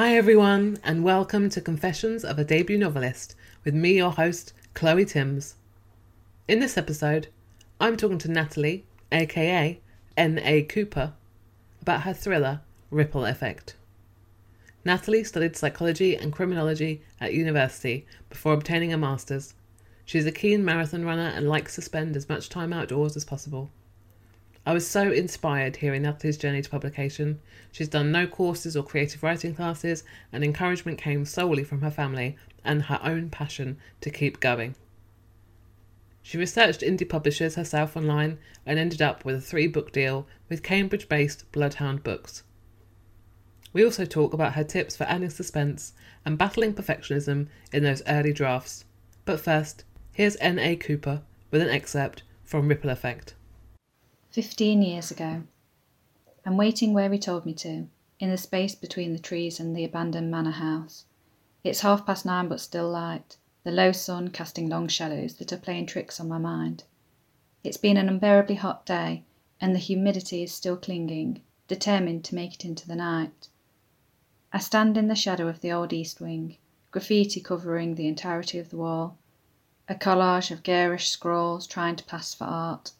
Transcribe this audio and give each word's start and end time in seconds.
Hi, 0.00 0.16
everyone, 0.16 0.78
and 0.82 1.04
welcome 1.04 1.50
to 1.50 1.60
Confessions 1.60 2.24
of 2.24 2.38
a 2.38 2.42
Debut 2.42 2.78
Novelist 2.78 3.34
with 3.66 3.74
me, 3.74 3.98
your 3.98 4.12
host, 4.12 4.54
Chloe 4.72 5.04
Timms. 5.04 5.56
In 6.48 6.58
this 6.58 6.78
episode, 6.78 7.28
I'm 7.78 7.98
talking 7.98 8.16
to 8.20 8.30
Natalie, 8.30 8.86
aka 9.12 9.78
N.A. 10.16 10.62
Cooper, 10.62 11.12
about 11.82 12.04
her 12.04 12.14
thriller, 12.14 12.62
Ripple 12.90 13.26
Effect. 13.26 13.76
Natalie 14.86 15.22
studied 15.22 15.54
psychology 15.54 16.16
and 16.16 16.32
criminology 16.32 17.02
at 17.20 17.34
university 17.34 18.06
before 18.30 18.54
obtaining 18.54 18.94
a 18.94 18.96
master's. 18.96 19.52
She's 20.06 20.24
a 20.24 20.32
keen 20.32 20.64
marathon 20.64 21.04
runner 21.04 21.30
and 21.36 21.46
likes 21.46 21.74
to 21.74 21.82
spend 21.82 22.16
as 22.16 22.26
much 22.26 22.48
time 22.48 22.72
outdoors 22.72 23.18
as 23.18 23.26
possible. 23.26 23.70
I 24.66 24.74
was 24.74 24.86
so 24.86 25.10
inspired 25.10 25.76
hearing 25.76 26.02
Natalie's 26.02 26.36
journey 26.36 26.60
to 26.60 26.68
publication. 26.68 27.40
She's 27.72 27.88
done 27.88 28.12
no 28.12 28.26
courses 28.26 28.76
or 28.76 28.82
creative 28.82 29.22
writing 29.22 29.54
classes, 29.54 30.04
and 30.32 30.44
encouragement 30.44 30.98
came 30.98 31.24
solely 31.24 31.64
from 31.64 31.80
her 31.80 31.90
family 31.90 32.36
and 32.62 32.82
her 32.82 33.00
own 33.02 33.30
passion 33.30 33.78
to 34.02 34.10
keep 34.10 34.38
going. 34.38 34.74
She 36.22 36.36
researched 36.36 36.82
indie 36.82 37.08
publishers 37.08 37.54
herself 37.54 37.96
online 37.96 38.38
and 38.66 38.78
ended 38.78 39.00
up 39.00 39.24
with 39.24 39.36
a 39.36 39.40
three 39.40 39.66
book 39.66 39.92
deal 39.92 40.26
with 40.50 40.62
Cambridge 40.62 41.08
based 41.08 41.50
Bloodhound 41.52 42.04
Books. 42.04 42.42
We 43.72 43.82
also 43.82 44.04
talk 44.04 44.34
about 44.34 44.54
her 44.54 44.64
tips 44.64 44.94
for 44.94 45.04
adding 45.04 45.30
suspense 45.30 45.94
and 46.24 46.36
battling 46.36 46.74
perfectionism 46.74 47.48
in 47.72 47.82
those 47.82 48.02
early 48.06 48.34
drafts. 48.34 48.84
But 49.24 49.40
first, 49.40 49.84
here's 50.12 50.36
N.A. 50.36 50.76
Cooper 50.76 51.22
with 51.50 51.62
an 51.62 51.70
excerpt 51.70 52.24
from 52.44 52.68
Ripple 52.68 52.90
Effect. 52.90 53.34
Fifteen 54.32 54.80
years 54.80 55.10
ago. 55.10 55.42
I'm 56.46 56.56
waiting 56.56 56.94
where 56.94 57.10
he 57.10 57.18
told 57.18 57.44
me 57.44 57.52
to, 57.54 57.88
in 58.20 58.30
the 58.30 58.36
space 58.36 58.76
between 58.76 59.12
the 59.12 59.18
trees 59.18 59.58
and 59.58 59.74
the 59.74 59.82
abandoned 59.82 60.30
manor 60.30 60.52
house. 60.52 61.04
It's 61.64 61.80
half 61.80 62.06
past 62.06 62.24
nine 62.24 62.46
but 62.46 62.60
still 62.60 62.88
light, 62.88 63.38
the 63.64 63.72
low 63.72 63.90
sun 63.90 64.28
casting 64.28 64.68
long 64.68 64.86
shadows 64.86 65.34
that 65.38 65.52
are 65.52 65.56
playing 65.56 65.86
tricks 65.86 66.20
on 66.20 66.28
my 66.28 66.38
mind. 66.38 66.84
It's 67.64 67.76
been 67.76 67.96
an 67.96 68.08
unbearably 68.08 68.54
hot 68.54 68.86
day, 68.86 69.24
and 69.60 69.74
the 69.74 69.80
humidity 69.80 70.44
is 70.44 70.52
still 70.52 70.76
clinging, 70.76 71.42
determined 71.66 72.24
to 72.26 72.36
make 72.36 72.54
it 72.54 72.64
into 72.64 72.86
the 72.86 72.94
night. 72.94 73.48
I 74.52 74.60
stand 74.60 74.96
in 74.96 75.08
the 75.08 75.16
shadow 75.16 75.48
of 75.48 75.60
the 75.60 75.72
old 75.72 75.92
east 75.92 76.20
wing, 76.20 76.56
graffiti 76.92 77.40
covering 77.40 77.96
the 77.96 78.06
entirety 78.06 78.60
of 78.60 78.70
the 78.70 78.76
wall, 78.76 79.18
a 79.88 79.96
collage 79.96 80.52
of 80.52 80.62
garish 80.62 81.10
scrawls 81.10 81.66
trying 81.66 81.96
to 81.96 82.04
pass 82.04 82.32
for 82.32 82.44
art. 82.44 82.92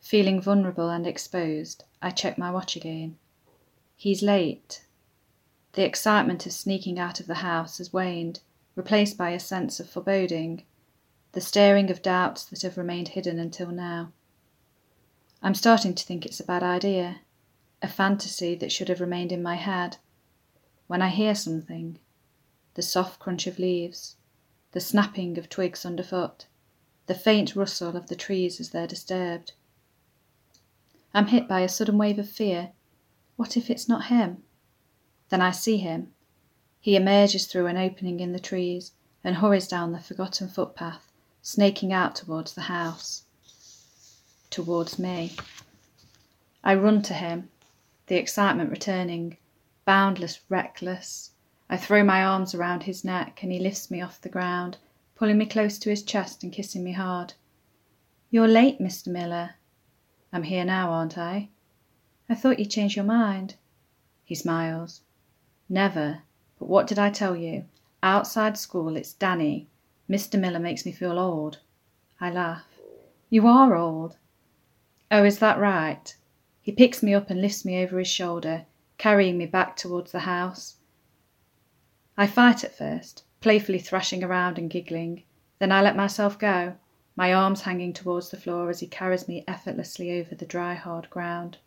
Feeling 0.00 0.40
vulnerable 0.40 0.88
and 0.88 1.06
exposed, 1.06 1.84
I 2.02 2.10
check 2.10 2.38
my 2.38 2.50
watch 2.50 2.74
again. 2.74 3.18
He's 3.96 4.22
late. 4.22 4.86
The 5.74 5.84
excitement 5.84 6.46
of 6.46 6.52
sneaking 6.52 6.98
out 6.98 7.20
of 7.20 7.26
the 7.26 7.34
house 7.34 7.78
has 7.78 7.92
waned, 7.92 8.40
replaced 8.74 9.16
by 9.16 9.30
a 9.30 9.38
sense 9.38 9.78
of 9.78 9.88
foreboding, 9.88 10.64
the 11.32 11.40
staring 11.40 11.90
of 11.90 12.02
doubts 12.02 12.44
that 12.46 12.62
have 12.62 12.78
remained 12.78 13.08
hidden 13.08 13.38
until 13.38 13.68
now. 13.68 14.10
I'm 15.42 15.54
starting 15.54 15.94
to 15.94 16.04
think 16.04 16.26
it's 16.26 16.40
a 16.40 16.44
bad 16.44 16.62
idea, 16.62 17.20
a 17.82 17.88
fantasy 17.88 18.54
that 18.56 18.72
should 18.72 18.88
have 18.88 19.00
remained 19.00 19.32
in 19.32 19.42
my 19.42 19.54
head. 19.54 19.98
When 20.86 21.02
I 21.02 21.08
hear 21.08 21.34
something, 21.34 21.98
the 22.74 22.82
soft 22.82 23.20
crunch 23.20 23.46
of 23.46 23.58
leaves, 23.58 24.16
the 24.72 24.80
snapping 24.80 25.38
of 25.38 25.48
twigs 25.48 25.84
underfoot, 25.84 26.46
the 27.06 27.14
faint 27.14 27.54
rustle 27.54 27.96
of 27.96 28.08
the 28.08 28.16
trees 28.16 28.60
as 28.60 28.70
they're 28.70 28.86
disturbed. 28.86 29.52
I'm 31.12 31.26
hit 31.26 31.48
by 31.48 31.60
a 31.60 31.68
sudden 31.68 31.98
wave 31.98 32.18
of 32.18 32.28
fear. 32.28 32.70
What 33.36 33.56
if 33.56 33.68
it's 33.68 33.88
not 33.88 34.06
him? 34.06 34.44
Then 35.28 35.40
I 35.40 35.50
see 35.50 35.78
him. 35.78 36.12
He 36.80 36.94
emerges 36.94 37.46
through 37.46 37.66
an 37.66 37.76
opening 37.76 38.20
in 38.20 38.32
the 38.32 38.38
trees 38.38 38.92
and 39.24 39.36
hurries 39.36 39.66
down 39.68 39.92
the 39.92 39.98
forgotten 39.98 40.48
footpath, 40.48 41.10
snaking 41.42 41.92
out 41.92 42.14
towards 42.14 42.54
the 42.54 42.62
house. 42.62 43.24
Towards 44.50 44.98
me. 44.98 45.36
I 46.62 46.74
run 46.74 47.02
to 47.02 47.14
him, 47.14 47.50
the 48.06 48.16
excitement 48.16 48.70
returning, 48.70 49.36
boundless, 49.84 50.40
reckless. 50.48 51.32
I 51.68 51.76
throw 51.76 52.04
my 52.04 52.24
arms 52.24 52.54
around 52.54 52.84
his 52.84 53.04
neck 53.04 53.42
and 53.42 53.50
he 53.50 53.58
lifts 53.58 53.90
me 53.90 54.00
off 54.00 54.20
the 54.20 54.28
ground, 54.28 54.78
pulling 55.16 55.38
me 55.38 55.46
close 55.46 55.78
to 55.80 55.90
his 55.90 56.02
chest 56.02 56.42
and 56.42 56.52
kissing 56.52 56.84
me 56.84 56.92
hard. 56.92 57.34
You're 58.30 58.48
late, 58.48 58.78
Mr. 58.78 59.08
Miller. 59.08 59.56
I'm 60.32 60.44
here 60.44 60.64
now, 60.64 60.90
aren't 60.90 61.18
I? 61.18 61.48
I 62.28 62.34
thought 62.36 62.60
you'd 62.60 62.70
changed 62.70 62.94
your 62.94 63.04
mind. 63.04 63.56
He 64.24 64.36
smiles. 64.36 65.00
Never. 65.68 66.22
But 66.58 66.68
what 66.68 66.86
did 66.86 66.98
I 66.98 67.10
tell 67.10 67.34
you? 67.34 67.64
Outside 68.02 68.56
school, 68.56 68.96
it's 68.96 69.12
Danny. 69.12 69.66
Mr. 70.08 70.38
Miller 70.38 70.60
makes 70.60 70.86
me 70.86 70.92
feel 70.92 71.18
old. 71.18 71.58
I 72.20 72.30
laugh. 72.30 72.66
You 73.28 73.46
are 73.48 73.74
old. 73.74 74.16
Oh, 75.10 75.24
is 75.24 75.40
that 75.40 75.58
right? 75.58 76.14
He 76.62 76.70
picks 76.70 77.02
me 77.02 77.12
up 77.12 77.30
and 77.30 77.40
lifts 77.40 77.64
me 77.64 77.82
over 77.82 77.98
his 77.98 78.08
shoulder, 78.08 78.66
carrying 78.98 79.36
me 79.36 79.46
back 79.46 79.76
towards 79.76 80.12
the 80.12 80.20
house. 80.20 80.76
I 82.16 82.26
fight 82.28 82.62
at 82.62 82.76
first, 82.76 83.24
playfully 83.40 83.78
thrashing 83.80 84.22
around 84.22 84.58
and 84.58 84.70
giggling. 84.70 85.24
Then 85.58 85.72
I 85.72 85.82
let 85.82 85.96
myself 85.96 86.38
go 86.38 86.76
my 87.16 87.34
arms 87.34 87.62
hanging 87.62 87.92
towards 87.92 88.30
the 88.30 88.36
floor 88.36 88.70
as 88.70 88.80
he 88.80 88.86
carries 88.86 89.28
me 89.28 89.44
effortlessly 89.48 90.20
over 90.20 90.34
the 90.34 90.46
dry, 90.46 90.74
hard 90.74 91.08
ground. 91.10 91.58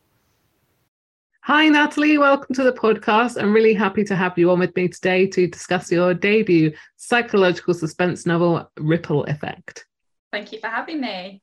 Hi, 1.42 1.68
Natalie. 1.68 2.18
Welcome 2.18 2.56
to 2.56 2.64
the 2.64 2.72
podcast. 2.72 3.42
I'm 3.42 3.54
really 3.54 3.74
happy 3.74 4.06
to 4.06 4.16
have 4.16 4.38
you 4.38 4.50
on 4.52 4.60
with 4.60 4.74
me 4.78 4.88
today 4.88 5.28
to 5.28 5.46
discuss 5.46 5.92
your 5.92 6.14
debut 6.14 6.72
psychological 6.96 7.74
suspense 7.74 8.26
novel, 8.26 8.72
Ripple 8.78 9.26
Effect. 9.26 9.86
Thank 10.32 10.54
you 10.54 10.60
for 10.60 10.68
having 10.68 11.02
me. 11.02 11.42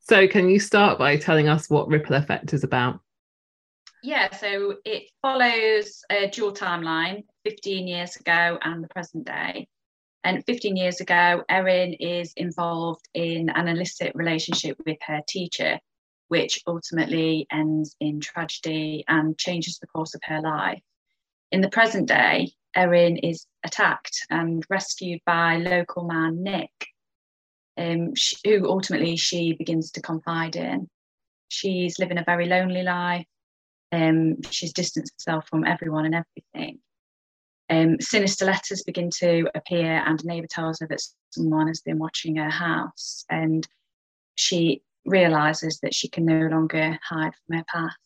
So, 0.00 0.26
can 0.28 0.48
you 0.48 0.58
start 0.58 0.98
by 0.98 1.18
telling 1.18 1.48
us 1.48 1.68
what 1.68 1.88
Ripple 1.88 2.16
Effect 2.16 2.54
is 2.54 2.64
about? 2.64 3.00
Yeah, 4.02 4.34
so 4.34 4.76
it 4.84 5.10
follows 5.22 6.02
a 6.10 6.28
dual 6.28 6.52
timeline 6.52 7.24
15 7.44 7.86
years 7.86 8.16
ago 8.16 8.58
and 8.62 8.82
the 8.82 8.88
present 8.88 9.26
day. 9.26 9.68
And 10.24 10.42
15 10.46 10.76
years 10.76 11.00
ago, 11.00 11.44
Erin 11.50 11.92
is 11.92 12.32
involved 12.34 13.06
in 13.12 13.50
an 13.50 13.68
illicit 13.68 14.12
relationship 14.14 14.78
with 14.86 14.96
her 15.06 15.20
teacher, 15.28 15.78
which 16.28 16.62
ultimately 16.66 17.46
ends 17.52 17.94
in 18.00 18.20
tragedy 18.20 19.04
and 19.06 19.36
changes 19.36 19.78
the 19.78 19.86
course 19.86 20.14
of 20.14 20.22
her 20.24 20.40
life. 20.40 20.80
In 21.52 21.60
the 21.60 21.68
present 21.68 22.08
day, 22.08 22.52
Erin 22.74 23.18
is 23.18 23.46
attacked 23.64 24.26
and 24.30 24.64
rescued 24.70 25.20
by 25.26 25.58
local 25.58 26.04
man 26.04 26.42
Nick, 26.42 26.72
um, 27.76 28.14
who 28.44 28.66
ultimately 28.66 29.16
she 29.16 29.52
begins 29.52 29.90
to 29.92 30.00
confide 30.00 30.56
in. 30.56 30.88
She's 31.48 31.98
living 31.98 32.16
a 32.16 32.24
very 32.24 32.46
lonely 32.46 32.82
life. 32.82 33.26
Um, 33.92 34.42
she's 34.50 34.72
distanced 34.72 35.12
herself 35.18 35.46
from 35.48 35.66
everyone 35.66 36.06
and 36.06 36.14
everything. 36.14 36.80
Um, 37.74 38.00
sinister 38.00 38.44
letters 38.44 38.82
begin 38.82 39.10
to 39.18 39.48
appear, 39.54 40.02
and 40.06 40.22
a 40.22 40.26
neighbour 40.26 40.46
tells 40.48 40.80
her 40.80 40.86
that 40.88 41.02
someone 41.30 41.68
has 41.68 41.80
been 41.80 41.98
watching 41.98 42.36
her 42.36 42.50
house, 42.50 43.24
and 43.30 43.66
she 44.34 44.82
realizes 45.04 45.80
that 45.80 45.94
she 45.94 46.08
can 46.08 46.24
no 46.24 46.46
longer 46.46 46.98
hide 47.08 47.32
from 47.46 47.58
her 47.58 47.64
past. 47.72 47.96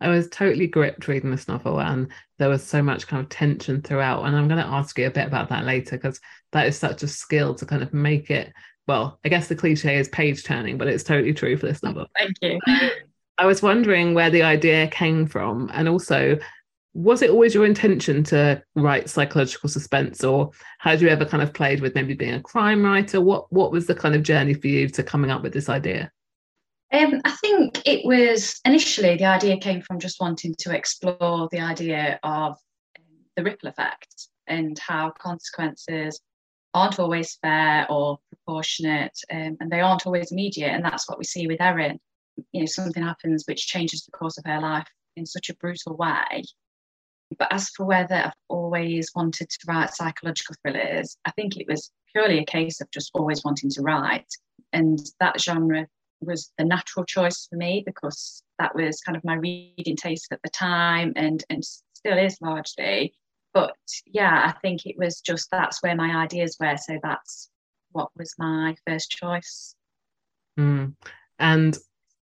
I 0.00 0.08
was 0.08 0.28
totally 0.28 0.66
gripped 0.66 1.06
reading 1.06 1.30
this 1.30 1.46
novel, 1.46 1.80
and 1.80 2.08
there 2.38 2.48
was 2.48 2.64
so 2.64 2.82
much 2.82 3.06
kind 3.06 3.22
of 3.22 3.28
tension 3.28 3.82
throughout. 3.82 4.24
And 4.24 4.36
I'm 4.36 4.48
going 4.48 4.62
to 4.62 4.66
ask 4.66 4.98
you 4.98 5.06
a 5.06 5.10
bit 5.10 5.28
about 5.28 5.48
that 5.50 5.64
later 5.64 5.96
because 5.96 6.20
that 6.50 6.66
is 6.66 6.76
such 6.76 7.04
a 7.04 7.08
skill 7.08 7.54
to 7.54 7.66
kind 7.66 7.82
of 7.82 7.94
make 7.94 8.30
it. 8.30 8.52
Well, 8.88 9.20
I 9.24 9.28
guess 9.28 9.46
the 9.46 9.54
cliche 9.54 9.96
is 9.96 10.08
page 10.08 10.42
turning, 10.42 10.76
but 10.76 10.88
it's 10.88 11.04
totally 11.04 11.32
true 11.32 11.56
for 11.56 11.66
this 11.66 11.84
novel. 11.84 12.06
Thank 12.18 12.34
you. 12.42 12.58
I 13.38 13.46
was 13.46 13.62
wondering 13.62 14.12
where 14.12 14.28
the 14.28 14.42
idea 14.42 14.88
came 14.88 15.26
from, 15.26 15.70
and 15.72 15.88
also 15.88 16.36
was 16.94 17.22
it 17.22 17.30
always 17.30 17.54
your 17.54 17.64
intention 17.64 18.22
to 18.24 18.62
write 18.74 19.08
psychological 19.08 19.68
suspense 19.68 20.22
or 20.22 20.50
had 20.78 21.00
you 21.00 21.08
ever 21.08 21.24
kind 21.24 21.42
of 21.42 21.54
played 21.54 21.80
with 21.80 21.94
maybe 21.94 22.14
being 22.14 22.34
a 22.34 22.42
crime 22.42 22.84
writer? 22.84 23.20
What 23.20 23.50
what 23.52 23.72
was 23.72 23.86
the 23.86 23.94
kind 23.94 24.14
of 24.14 24.22
journey 24.22 24.54
for 24.54 24.66
you 24.66 24.88
to 24.88 25.02
coming 25.02 25.30
up 25.30 25.42
with 25.42 25.52
this 25.52 25.68
idea? 25.68 26.10
Um, 26.92 27.22
I 27.24 27.30
think 27.30 27.80
it 27.86 28.04
was 28.04 28.60
initially 28.66 29.16
the 29.16 29.24
idea 29.24 29.56
came 29.58 29.80
from 29.80 29.98
just 29.98 30.20
wanting 30.20 30.54
to 30.58 30.76
explore 30.76 31.48
the 31.50 31.60
idea 31.60 32.20
of 32.22 32.58
the 33.36 33.42
ripple 33.42 33.70
effect 33.70 34.28
and 34.46 34.78
how 34.78 35.10
consequences 35.18 36.20
aren't 36.74 36.98
always 36.98 37.38
fair 37.40 37.86
or 37.90 38.18
proportionate 38.28 39.18
um, 39.30 39.56
and 39.60 39.70
they 39.70 39.80
aren't 39.80 40.06
always 40.06 40.32
immediate 40.32 40.68
and 40.68 40.84
that's 40.84 41.08
what 41.08 41.18
we 41.18 41.24
see 41.24 41.46
with 41.46 41.62
Erin. 41.62 41.98
You 42.52 42.60
know 42.60 42.66
something 42.66 43.02
happens 43.02 43.44
which 43.46 43.66
changes 43.66 44.04
the 44.04 44.12
course 44.12 44.36
of 44.36 44.44
her 44.44 44.60
life 44.60 44.88
in 45.16 45.24
such 45.24 45.48
a 45.48 45.54
brutal 45.54 45.96
way 45.96 46.44
but 47.38 47.52
as 47.52 47.68
for 47.70 47.84
whether 47.84 48.14
I've 48.14 48.32
always 48.48 49.10
wanted 49.14 49.48
to 49.48 49.58
write 49.66 49.94
psychological 49.94 50.54
thrillers, 50.62 51.16
I 51.24 51.30
think 51.32 51.56
it 51.56 51.66
was 51.68 51.90
purely 52.12 52.38
a 52.38 52.44
case 52.44 52.80
of 52.80 52.90
just 52.90 53.10
always 53.14 53.42
wanting 53.44 53.70
to 53.70 53.82
write. 53.82 54.26
And 54.72 54.98
that 55.20 55.40
genre 55.40 55.86
was 56.20 56.52
the 56.58 56.64
natural 56.64 57.04
choice 57.04 57.46
for 57.48 57.56
me 57.56 57.82
because 57.84 58.42
that 58.58 58.74
was 58.74 59.00
kind 59.00 59.16
of 59.16 59.24
my 59.24 59.34
reading 59.34 59.96
taste 59.96 60.28
at 60.30 60.40
the 60.42 60.50
time 60.50 61.12
and, 61.16 61.42
and 61.50 61.64
still 61.64 62.18
is 62.18 62.38
largely. 62.40 63.14
But 63.52 63.76
yeah, 64.06 64.44
I 64.46 64.58
think 64.60 64.86
it 64.86 64.96
was 64.96 65.20
just 65.20 65.48
that's 65.50 65.82
where 65.82 65.96
my 65.96 66.22
ideas 66.22 66.56
were. 66.58 66.76
So 66.76 66.98
that's 67.02 67.50
what 67.90 68.08
was 68.16 68.34
my 68.38 68.74
first 68.86 69.10
choice. 69.10 69.74
Mm. 70.58 70.94
And 71.38 71.76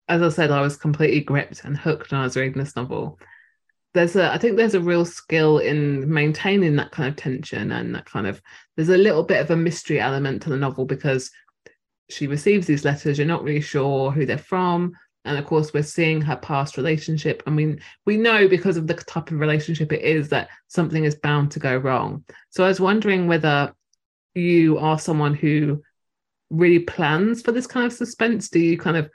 as 0.08 0.22
I 0.22 0.30
said, 0.30 0.52
I 0.52 0.62
was 0.62 0.78
completely 0.78 1.22
gripped 1.22 1.64
and 1.64 1.78
hooked 1.78 2.12
when 2.12 2.22
I 2.22 2.24
was 2.24 2.38
reading 2.38 2.60
this 2.60 2.76
novel 2.76 3.20
there's 3.98 4.16
a 4.16 4.32
I 4.32 4.38
think 4.38 4.58
there's 4.58 4.76
a 4.76 4.80
real 4.80 5.06
skill 5.06 5.58
in 5.58 6.12
maintaining 6.12 6.76
that 6.76 6.92
kind 6.92 7.10
of 7.10 7.16
tension 7.16 7.72
and 7.72 7.96
that 7.96 8.06
kind 8.06 8.28
of 8.28 8.42
there's 8.76 8.90
a 8.90 8.98
little 8.98 9.24
bit 9.24 9.42
of 9.42 9.50
a 9.50 9.56
mystery 9.56 10.00
element 10.00 10.44
to 10.44 10.50
the 10.50 10.58
novel 10.58 10.86
because 10.86 11.32
she 12.10 12.28
receives 12.28 12.68
these 12.68 12.86
letters, 12.86 13.18
you're 13.18 13.28
not 13.28 13.44
really 13.44 13.62
sure 13.62 14.12
who 14.12 14.26
they're 14.26 14.38
from. 14.38 14.94
And 15.26 15.38
of 15.38 15.46
course, 15.46 15.74
we're 15.74 15.84
seeing 15.84 16.22
her 16.22 16.38
past 16.38 16.78
relationship. 16.78 17.44
I 17.46 17.50
mean, 17.50 17.82
we 18.06 18.16
know 18.16 18.48
because 18.48 18.78
of 18.78 18.88
the 18.88 18.94
type 18.94 19.30
of 19.30 19.40
relationship 19.40 19.92
it 19.92 20.02
is 20.02 20.30
that 20.30 20.48
something 20.68 21.04
is 21.04 21.16
bound 21.16 21.52
to 21.52 21.60
go 21.60 21.76
wrong. 21.76 22.24
So 22.50 22.64
I 22.64 22.70
was 22.70 22.80
wondering 22.80 23.28
whether 23.28 23.74
you 24.36 24.78
are 24.78 25.00
someone 25.00 25.34
who 25.34 25.84
really 26.50 26.80
plans 26.80 27.42
for 27.42 27.52
this 27.52 27.68
kind 27.68 27.86
of 27.86 27.92
suspense. 27.92 28.48
Do 28.48 28.60
you 28.60 28.78
kind 28.78 28.96
of 28.96 29.10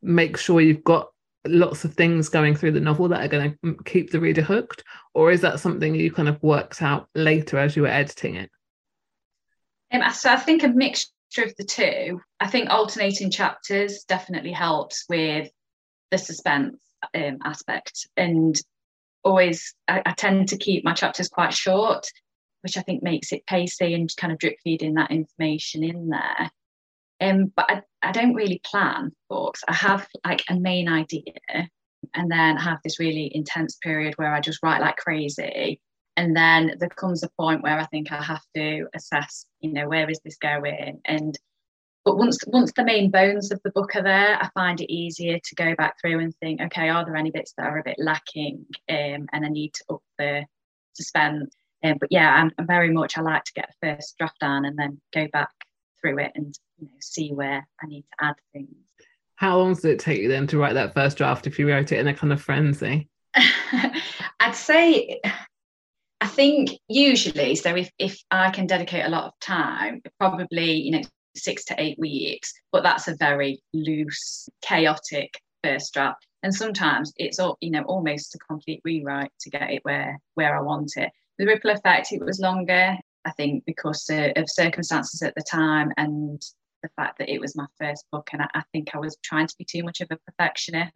make 0.00 0.38
sure 0.38 0.62
you've 0.62 0.84
got 0.84 1.11
lots 1.46 1.84
of 1.84 1.94
things 1.94 2.28
going 2.28 2.54
through 2.54 2.72
the 2.72 2.80
novel 2.80 3.08
that 3.08 3.24
are 3.24 3.28
going 3.28 3.58
to 3.64 3.76
keep 3.84 4.10
the 4.10 4.20
reader 4.20 4.42
hooked? 4.42 4.84
Or 5.14 5.30
is 5.30 5.40
that 5.40 5.60
something 5.60 5.94
you 5.94 6.12
kind 6.12 6.28
of 6.28 6.42
worked 6.42 6.82
out 6.82 7.08
later 7.14 7.58
as 7.58 7.76
you 7.76 7.82
were 7.82 7.88
editing 7.88 8.36
it? 8.36 8.50
Um, 9.92 10.02
so 10.12 10.32
i 10.32 10.36
think 10.36 10.62
a 10.62 10.68
mixture 10.68 11.44
of 11.44 11.54
the 11.56 11.64
two. 11.64 12.20
I 12.40 12.46
think 12.46 12.70
alternating 12.70 13.30
chapters 13.30 14.04
definitely 14.04 14.52
helps 14.52 15.04
with 15.08 15.50
the 16.10 16.18
suspense 16.18 16.78
um, 17.14 17.38
aspect. 17.44 18.06
And 18.16 18.58
always 19.24 19.74
I, 19.88 20.02
I 20.04 20.12
tend 20.12 20.48
to 20.48 20.56
keep 20.56 20.84
my 20.84 20.94
chapters 20.94 21.28
quite 21.28 21.54
short 21.54 22.06
which 22.62 22.76
i 22.76 22.82
think 22.82 23.02
makes 23.02 23.32
it 23.32 23.46
pacey 23.46 23.94
and 23.94 24.10
kind 24.16 24.32
of 24.32 24.38
drip 24.38 24.56
feeding 24.62 24.94
that 24.94 25.10
information 25.10 25.84
in 25.84 26.08
there 26.08 26.50
um, 27.22 27.52
but 27.54 27.70
I, 27.70 27.82
I 28.02 28.12
don't 28.12 28.34
really 28.34 28.60
plan 28.64 29.12
books. 29.28 29.62
I 29.68 29.74
have 29.74 30.06
like 30.24 30.42
a 30.50 30.58
main 30.58 30.88
idea 30.88 31.32
and 32.14 32.30
then 32.30 32.56
have 32.56 32.78
this 32.82 32.98
really 32.98 33.30
intense 33.34 33.76
period 33.76 34.14
where 34.16 34.34
I 34.34 34.40
just 34.40 34.58
write 34.62 34.80
like 34.80 34.96
crazy. 34.96 35.80
And 36.16 36.36
then 36.36 36.76
there 36.78 36.88
comes 36.88 37.22
a 37.22 37.30
point 37.38 37.62
where 37.62 37.78
I 37.78 37.86
think 37.86 38.12
I 38.12 38.22
have 38.22 38.42
to 38.56 38.86
assess, 38.94 39.46
you 39.60 39.72
know, 39.72 39.88
where 39.88 40.10
is 40.10 40.20
this 40.24 40.36
going? 40.36 41.00
And 41.04 41.38
but 42.04 42.18
once 42.18 42.38
once 42.48 42.72
the 42.72 42.84
main 42.84 43.10
bones 43.10 43.52
of 43.52 43.60
the 43.64 43.70
book 43.70 43.94
are 43.94 44.02
there, 44.02 44.36
I 44.42 44.48
find 44.54 44.80
it 44.80 44.92
easier 44.92 45.38
to 45.38 45.54
go 45.54 45.76
back 45.76 45.94
through 46.00 46.18
and 46.18 46.34
think, 46.36 46.60
okay, 46.60 46.88
are 46.88 47.04
there 47.04 47.16
any 47.16 47.30
bits 47.30 47.54
that 47.56 47.66
are 47.66 47.78
a 47.78 47.84
bit 47.84 47.96
lacking? 47.98 48.66
Um, 48.88 49.28
and 49.32 49.44
I 49.44 49.48
need 49.48 49.72
to 49.74 49.84
up 49.94 50.02
the 50.18 50.44
suspense. 50.94 51.54
Um, 51.84 51.96
but 52.00 52.10
yeah, 52.10 52.34
I'm, 52.34 52.50
I'm 52.58 52.66
very 52.66 52.90
much 52.90 53.16
I 53.16 53.22
like 53.22 53.44
to 53.44 53.52
get 53.54 53.70
a 53.70 53.86
first 53.86 54.16
draft 54.18 54.40
down 54.40 54.64
and 54.64 54.76
then 54.76 55.00
go 55.14 55.28
back 55.32 55.50
through 56.02 56.18
it 56.18 56.32
and 56.34 56.58
you 56.78 56.86
know 56.86 56.92
see 57.00 57.32
where 57.32 57.66
I 57.82 57.86
need 57.86 58.02
to 58.02 58.26
add 58.26 58.34
things. 58.52 58.68
How 59.36 59.58
long 59.58 59.74
did 59.74 59.86
it 59.86 59.98
take 59.98 60.20
you 60.20 60.28
then 60.28 60.46
to 60.48 60.58
write 60.58 60.74
that 60.74 60.94
first 60.94 61.16
draft 61.16 61.46
if 61.46 61.58
you 61.58 61.68
wrote 61.68 61.92
it 61.92 61.98
in 61.98 62.08
a 62.08 62.14
kind 62.14 62.32
of 62.32 62.42
frenzy? 62.42 63.08
I'd 63.34 64.54
say 64.54 65.20
I 66.20 66.26
think 66.26 66.70
usually 66.88 67.56
so 67.56 67.74
if 67.74 67.90
if 67.98 68.20
I 68.30 68.50
can 68.50 68.66
dedicate 68.66 69.04
a 69.04 69.08
lot 69.08 69.24
of 69.24 69.32
time, 69.40 70.02
probably 70.18 70.74
you 70.74 70.92
know 70.92 71.02
six 71.34 71.64
to 71.66 71.80
eight 71.80 71.98
weeks, 71.98 72.52
but 72.70 72.82
that's 72.82 73.08
a 73.08 73.16
very 73.16 73.62
loose, 73.72 74.48
chaotic 74.60 75.40
first 75.64 75.94
draft. 75.94 76.26
And 76.42 76.54
sometimes 76.54 77.12
it's 77.16 77.38
all 77.38 77.56
you 77.60 77.70
know 77.70 77.82
almost 77.82 78.34
a 78.34 78.38
complete 78.38 78.80
rewrite 78.84 79.32
to 79.40 79.50
get 79.50 79.70
it 79.70 79.84
where 79.84 80.18
where 80.34 80.56
I 80.56 80.60
want 80.60 80.92
it. 80.96 81.10
The 81.38 81.46
ripple 81.46 81.70
effect 81.70 82.12
it 82.12 82.24
was 82.24 82.38
longer. 82.38 82.96
I 83.24 83.32
think 83.32 83.64
because 83.66 84.08
uh, 84.10 84.30
of 84.36 84.50
circumstances 84.50 85.22
at 85.22 85.34
the 85.34 85.44
time 85.48 85.92
and 85.96 86.42
the 86.82 86.90
fact 86.96 87.18
that 87.18 87.32
it 87.32 87.40
was 87.40 87.56
my 87.56 87.66
first 87.80 88.04
book, 88.10 88.30
and 88.32 88.42
I, 88.42 88.48
I 88.54 88.62
think 88.72 88.90
I 88.94 88.98
was 88.98 89.16
trying 89.22 89.46
to 89.46 89.54
be 89.56 89.64
too 89.64 89.84
much 89.84 90.00
of 90.00 90.08
a 90.10 90.18
perfectionist. 90.30 90.92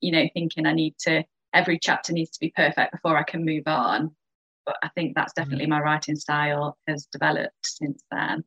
You 0.00 0.12
know, 0.12 0.28
thinking 0.34 0.66
I 0.66 0.72
need 0.72 0.96
to 1.02 1.24
every 1.54 1.78
chapter 1.78 2.12
needs 2.12 2.30
to 2.30 2.40
be 2.40 2.52
perfect 2.54 2.92
before 2.92 3.16
I 3.16 3.22
can 3.22 3.44
move 3.44 3.64
on. 3.66 4.14
But 4.64 4.76
I 4.82 4.88
think 4.94 5.14
that's 5.14 5.32
definitely 5.32 5.66
mm. 5.66 5.70
my 5.70 5.80
writing 5.80 6.16
style 6.16 6.78
has 6.88 7.06
developed 7.06 7.54
since 7.64 8.02
then. 8.10 8.44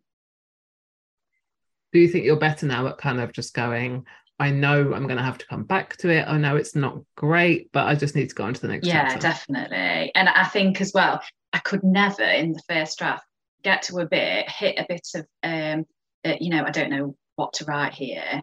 Do 1.91 1.99
you 1.99 2.07
think 2.07 2.25
you're 2.25 2.37
better 2.37 2.65
now 2.65 2.87
at 2.87 2.97
kind 2.97 3.19
of 3.19 3.31
just 3.31 3.53
going, 3.53 4.05
I 4.39 4.49
know 4.49 4.93
I'm 4.93 5.07
going 5.07 5.17
to 5.17 5.23
have 5.23 5.37
to 5.37 5.47
come 5.47 5.63
back 5.63 5.95
to 5.97 6.09
it. 6.09 6.27
I 6.27 6.37
know 6.37 6.55
it's 6.55 6.75
not 6.75 6.99
great, 7.15 7.71
but 7.71 7.87
I 7.87 7.95
just 7.95 8.15
need 8.15 8.29
to 8.29 8.35
go 8.35 8.45
on 8.45 8.53
to 8.53 8.61
the 8.61 8.67
next 8.67 8.87
yeah, 8.87 9.09
chapter. 9.09 9.19
definitely. 9.19 10.11
And 10.15 10.27
I 10.27 10.45
think 10.45 10.81
as 10.81 10.91
well, 10.93 11.21
I 11.55 11.59
could 11.59 11.85
never 11.85 12.21
in 12.21 12.51
the 12.51 12.61
first 12.67 12.99
draft 12.99 13.23
get 13.63 13.83
to 13.83 13.99
a 13.99 14.05
bit, 14.05 14.49
hit 14.49 14.77
a 14.77 14.85
bit 14.89 15.07
of, 15.15 15.25
um, 15.41 15.85
uh, 16.25 16.35
you 16.37 16.49
know, 16.49 16.65
I 16.65 16.69
don't 16.69 16.89
know 16.89 17.15
what 17.37 17.53
to 17.53 17.65
write 17.65 17.93
here, 17.93 18.41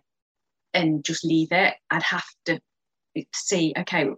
and 0.73 1.04
just 1.04 1.23
leave 1.23 1.52
it. 1.52 1.75
I'd 1.90 2.02
have 2.04 2.25
to 2.47 2.59
see, 3.35 3.75
okay, 3.76 4.09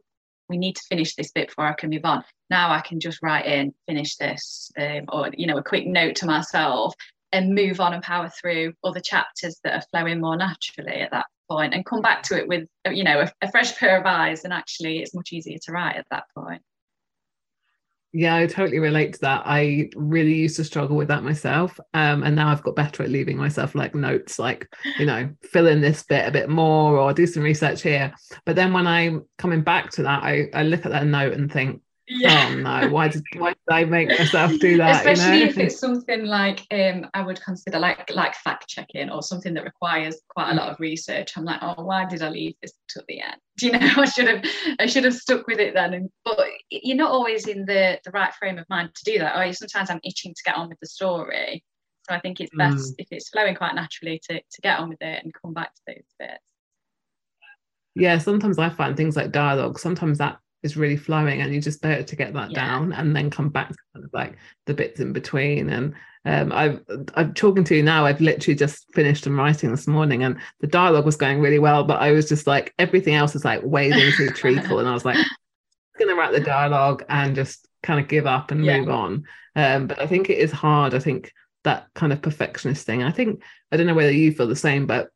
we 0.49 0.59
need 0.59 0.77
to 0.77 0.83
finish 0.89 1.17
this 1.17 1.33
bit 1.33 1.49
before 1.49 1.67
I 1.67 1.73
can 1.73 1.91
move 1.91 2.05
on. 2.05 2.23
Now 2.51 2.71
I 2.71 2.83
can 2.83 3.01
just 3.01 3.19
write 3.21 3.47
in, 3.47 3.75
finish 3.89 4.15
this, 4.15 4.71
um, 4.79 5.07
or 5.09 5.29
you 5.37 5.49
know, 5.49 5.59
a 5.59 5.65
quick 5.65 5.89
note 5.89 6.15
to 6.17 6.27
myself, 6.27 6.95
and 7.33 7.53
move 7.53 7.81
on 7.81 7.95
and 7.95 8.03
power 8.03 8.31
through 8.41 8.75
other 8.85 9.01
chapters 9.01 9.59
that 9.65 9.75
are 9.75 9.87
flowing 9.91 10.21
more 10.21 10.37
naturally 10.37 11.01
at 11.01 11.11
that 11.11 11.27
point, 11.51 11.75
and 11.75 11.85
come 11.85 12.01
back 12.01 12.23
to 12.25 12.39
it 12.39 12.47
with 12.47 12.69
you 12.89 13.03
know 13.03 13.23
a, 13.23 13.33
a 13.43 13.51
fresh 13.51 13.77
pair 13.77 13.99
of 13.99 14.07
eyes. 14.07 14.45
And 14.45 14.53
actually, 14.53 15.01
it's 15.01 15.17
much 15.17 15.33
easier 15.33 15.59
to 15.65 15.73
write 15.73 15.97
at 15.97 16.07
that 16.13 16.27
point. 16.39 16.63
Yeah, 18.16 18.37
I 18.37 18.47
totally 18.47 18.78
relate 18.78 19.14
to 19.14 19.21
that. 19.23 19.42
I 19.44 19.90
really 19.97 20.35
used 20.35 20.54
to 20.56 20.64
struggle 20.64 20.97
with 20.97 21.09
that 21.09 21.25
myself. 21.25 21.80
Um, 21.94 22.23
and 22.23 22.37
now 22.37 22.49
I've 22.49 22.62
got 22.62 22.76
better 22.76 23.02
at 23.02 23.11
leaving 23.11 23.37
myself 23.37 23.75
like 23.75 23.92
notes, 23.92 24.38
like, 24.38 24.73
you 25.00 25.04
know, 25.04 25.28
fill 25.42 25.66
in 25.66 25.80
this 25.80 26.04
bit 26.04 26.28
a 26.28 26.30
bit 26.30 26.49
more 26.49 26.97
or 26.97 27.12
do 27.12 27.26
some 27.26 27.42
research 27.42 27.83
here. 27.83 28.14
But 28.47 28.54
then 28.54 28.73
when 28.73 28.87
I'm 28.87 29.25
coming 29.37 29.62
back 29.62 29.90
to 29.92 30.04
that, 30.04 30.23
I, 30.23 30.47
I 30.54 30.62
look 30.62 30.87
at 30.87 30.92
that 30.92 31.09
note 31.09 31.33
and 31.33 31.52
think, 31.52 31.83
yeah. 32.06 32.50
oh 32.50 32.56
no 32.56 32.88
why 32.90 33.09
did 33.09 33.23
why 33.37 33.49
did 33.49 33.75
i 33.75 33.83
make 33.83 34.11
myself 34.11 34.52
do 34.61 34.76
that 34.78 34.97
especially 35.06 35.38
you 35.38 35.44
know? 35.44 35.50
if 35.50 35.59
it's 35.59 35.78
something 35.78 36.26
like 36.26 36.61
um 36.71 37.06
i 37.14 37.23
would 37.23 37.40
consider 37.40 37.78
like 37.78 38.11
like 38.11 38.35
fact 38.35 38.68
checking 38.68 39.09
or 39.09 39.23
something 39.23 39.54
that 39.54 39.64
requires 39.64 40.21
quite 40.28 40.50
a 40.50 40.54
lot 40.54 40.71
of 40.71 40.78
research 40.78 41.33
i'm 41.37 41.44
like 41.44 41.59
oh 41.62 41.83
why 41.83 42.04
did 42.04 42.21
i 42.21 42.28
leave 42.28 42.54
this 42.61 42.75
to 42.88 43.02
the 43.09 43.23
end 43.23 43.37
do 43.56 43.66
you 43.68 43.73
know 43.73 43.90
i 43.97 44.04
should 44.04 44.28
have 44.28 44.44
i 44.80 44.85
should 44.85 45.04
have 45.04 45.14
stuck 45.14 45.47
with 45.47 45.59
it 45.59 45.73
then 45.73 45.94
and, 45.94 46.11
but 46.26 46.38
you're 46.83 46.97
not 46.97 47.11
always 47.11 47.47
in 47.47 47.64
the 47.64 47.99
the 48.04 48.11
right 48.11 48.35
frame 48.35 48.59
of 48.59 48.69
mind 48.69 48.90
to 48.95 49.04
do 49.04 49.19
that 49.19 49.37
or 49.37 49.52
sometimes 49.52 49.90
i'm 49.90 50.00
itching 50.04 50.35
to 50.35 50.43
get 50.45 50.57
on 50.57 50.69
with 50.69 50.78
the 50.81 50.87
story 50.87 51.62
so 52.09 52.14
i 52.14 52.21
think 52.21 52.40
it's 52.40 52.54
best 52.57 52.93
mm. 52.93 52.95
if 52.99 53.09
it's 53.11 53.28
flowing 53.28 53.54
quite 53.54 53.75
naturally 53.75 54.21
to 54.23 54.35
to 54.35 54.61
get 54.62 54.78
on 54.78 54.88
with 54.88 55.00
it 55.00 55.23
and 55.23 55.33
come 55.40 55.52
back 55.52 55.75
to 55.75 55.81
those 55.87 56.04
bits 56.19 56.52
yeah 57.95 58.19
sometimes 58.19 58.59
i 58.59 58.69
find 58.69 58.97
things 58.97 59.16
like 59.16 59.33
dialogue 59.33 59.78
sometimes 59.78 60.19
that 60.19 60.38
is 60.64 60.78
really 60.78 60.97
flowing 60.97 61.43
and 61.43 61.54
you 61.54 61.61
just 61.61 61.83
better 61.83 62.02
to 62.02 62.16
get 62.16 62.33
that 62.33 62.50
Yeah. 62.50 62.66
down 62.66 62.93
and 62.95 63.14
then 63.14 63.28
come 63.31 63.50
back 63.50 63.69
to 63.69 63.76
kind 63.93 64.04
of 64.04 64.11
like 64.14 64.37
the 64.64 64.73
bits 64.73 64.99
in 64.99 65.12
between 65.12 65.69
and 65.69 65.95
um 66.25 66.50
I've 66.52 66.81
I'm 67.14 67.35
talking 67.35 67.64
to 67.64 67.76
you 67.76 67.83
now 67.83 68.07
I've 68.07 68.23
literally 68.23 68.57
just 68.57 68.87
finished 68.95 69.26
and 69.26 69.37
writing 69.37 69.71
this 69.71 69.87
morning 69.87 70.25
and 70.25 70.38
the 70.61 70.66
dialogue 70.66 71.04
was 71.04 71.16
going 71.16 71.40
really 71.40 71.59
well 71.59 71.85
but 71.85 72.00
I 72.00 72.12
was 72.12 72.31
just 72.31 72.47
like 72.47 72.73
everything 72.78 73.14
else 73.14 73.37
is 73.37 73.45
like 73.45 73.61
wading 73.62 74.11
through 74.12 74.31
treacle 74.31 74.78
and 74.78 74.88
I 74.88 74.95
was 74.95 75.04
like 75.04 75.19
I'm 75.99 76.07
gonna 76.07 76.19
write 76.19 76.33
the 76.33 76.41
dialogue 76.41 77.05
and 77.09 77.35
just 77.35 77.69
kind 77.83 78.01
of 78.01 78.09
give 78.09 78.27
up 78.27 78.51
and 78.51 78.65
Yeah. 78.65 78.79
move 78.81 78.89
on 78.91 79.25
um 79.57 79.87
but 79.87 80.01
I 80.01 80.07
think 80.07 80.31
it 80.31 80.39
is 80.39 80.51
hard 80.53 80.95
I 80.95 80.99
think 80.99 81.33
that 81.65 81.87
kind 81.95 82.13
of 82.13 82.23
perfectionist 82.23 82.85
thing 82.87 83.03
I 83.03 83.11
think 83.11 83.43
I 83.71 83.77
don't 83.77 83.87
know 83.87 83.95
whether 83.95 84.13
you 84.13 84.33
feel 84.33 84.47
the 84.47 84.57
same 84.57 84.87
but 84.87 85.09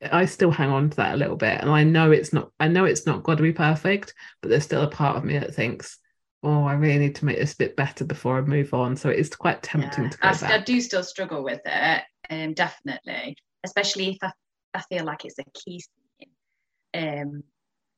I 0.00 0.26
still 0.26 0.50
hang 0.52 0.70
on 0.70 0.90
to 0.90 0.96
that 0.98 1.14
a 1.14 1.16
little 1.16 1.36
bit 1.36 1.60
and 1.60 1.70
I 1.70 1.82
know 1.84 2.12
it's 2.12 2.32
not 2.32 2.52
I 2.60 2.68
know 2.68 2.84
it's 2.84 3.06
not 3.06 3.22
got 3.24 3.36
to 3.36 3.42
be 3.42 3.52
perfect 3.52 4.14
but 4.40 4.48
there's 4.48 4.64
still 4.64 4.82
a 4.82 4.88
part 4.88 5.16
of 5.16 5.24
me 5.24 5.38
that 5.38 5.54
thinks 5.54 5.98
oh 6.44 6.64
I 6.64 6.74
really 6.74 6.98
need 6.98 7.16
to 7.16 7.24
make 7.24 7.38
this 7.38 7.54
a 7.54 7.58
bit 7.58 7.74
better 7.76 8.04
before 8.04 8.38
I 8.38 8.42
move 8.42 8.72
on 8.72 8.96
so 8.96 9.08
it's 9.08 9.34
quite 9.34 9.62
tempting 9.62 10.04
Yeah. 10.04 10.10
to 10.10 10.18
go 10.18 10.28
I, 10.28 10.32
st- 10.32 10.52
I 10.52 10.58
do 10.58 10.80
still 10.80 11.02
struggle 11.02 11.42
with 11.42 11.60
it, 11.64 12.02
um, 12.30 12.54
definitely, 12.54 13.36
especially 13.64 14.10
if 14.10 14.18
I, 14.22 14.30
I 14.74 14.82
feel 14.82 15.04
like 15.04 15.24
it's 15.24 15.38
a 15.40 15.44
key 15.52 15.80
scene. 15.80 16.30
Um, 16.94 17.42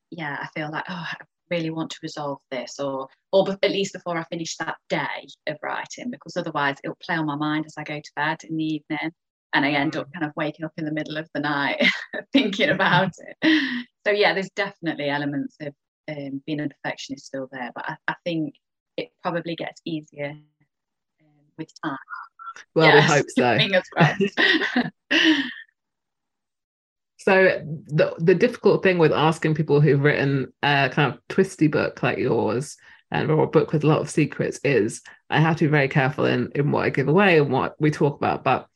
yeah, 0.09 0.37
I 0.41 0.47
feel 0.59 0.71
like 0.71 0.85
oh, 0.89 0.93
I 1.11 1.15
really 1.51 1.69
want 1.69 1.91
to 1.91 1.99
resolve 2.01 2.39
this, 2.49 2.79
or 2.79 3.07
or 3.31 3.45
be- 3.45 3.57
at 3.63 3.71
least 3.71 3.93
before 3.93 4.17
I 4.17 4.23
finish 4.25 4.57
that 4.57 4.77
day 4.89 5.27
of 5.47 5.57
writing, 5.61 6.09
because 6.09 6.37
otherwise 6.37 6.77
it'll 6.83 6.97
play 7.03 7.15
on 7.15 7.25
my 7.25 7.35
mind 7.35 7.65
as 7.65 7.75
I 7.77 7.83
go 7.83 7.99
to 7.99 8.11
bed 8.15 8.39
in 8.49 8.57
the 8.57 8.63
evening, 8.63 9.11
and 9.53 9.65
I 9.65 9.71
end 9.71 9.95
up 9.95 10.11
kind 10.13 10.25
of 10.25 10.31
waking 10.35 10.65
up 10.65 10.73
in 10.77 10.85
the 10.85 10.93
middle 10.93 11.17
of 11.17 11.29
the 11.33 11.41
night 11.41 11.85
thinking 12.33 12.69
about 12.69 13.11
it. 13.17 13.85
So 14.05 14.11
yeah, 14.11 14.33
there's 14.33 14.49
definitely 14.51 15.09
elements 15.09 15.57
of 15.61 15.73
um, 16.09 16.41
being 16.45 16.61
a 16.61 16.69
perfectionist 16.69 17.27
still 17.27 17.47
there, 17.51 17.71
but 17.75 17.85
I, 17.87 17.95
I 18.07 18.15
think 18.23 18.55
it 18.97 19.09
probably 19.21 19.55
gets 19.55 19.81
easier 19.85 20.29
um, 21.21 21.45
with 21.57 21.69
time. 21.83 21.97
well 22.75 22.93
we 22.93 23.01
hope 23.01 23.25
so 23.29 23.57
Fingers 23.57 23.87
crossed. 23.89 24.39
So 27.23 27.61
the 27.87 28.15
the 28.17 28.33
difficult 28.33 28.81
thing 28.81 28.97
with 28.97 29.11
asking 29.11 29.53
people 29.53 29.79
who've 29.79 30.01
written 30.01 30.51
a 30.63 30.89
kind 30.91 31.13
of 31.13 31.19
twisty 31.27 31.67
book 31.67 32.01
like 32.01 32.17
yours 32.17 32.77
and 33.11 33.29
or 33.29 33.43
a 33.43 33.47
book 33.47 33.71
with 33.71 33.83
a 33.83 33.87
lot 33.87 34.01
of 34.01 34.09
secrets 34.09 34.59
is 34.63 35.03
I 35.29 35.39
have 35.39 35.57
to 35.57 35.65
be 35.65 35.69
very 35.69 35.87
careful 35.87 36.25
in 36.25 36.51
in 36.55 36.71
what 36.71 36.85
I 36.85 36.89
give 36.89 37.07
away 37.07 37.37
and 37.37 37.51
what 37.51 37.75
we 37.79 37.91
talk 37.91 38.15
about. 38.15 38.43
But 38.43 38.67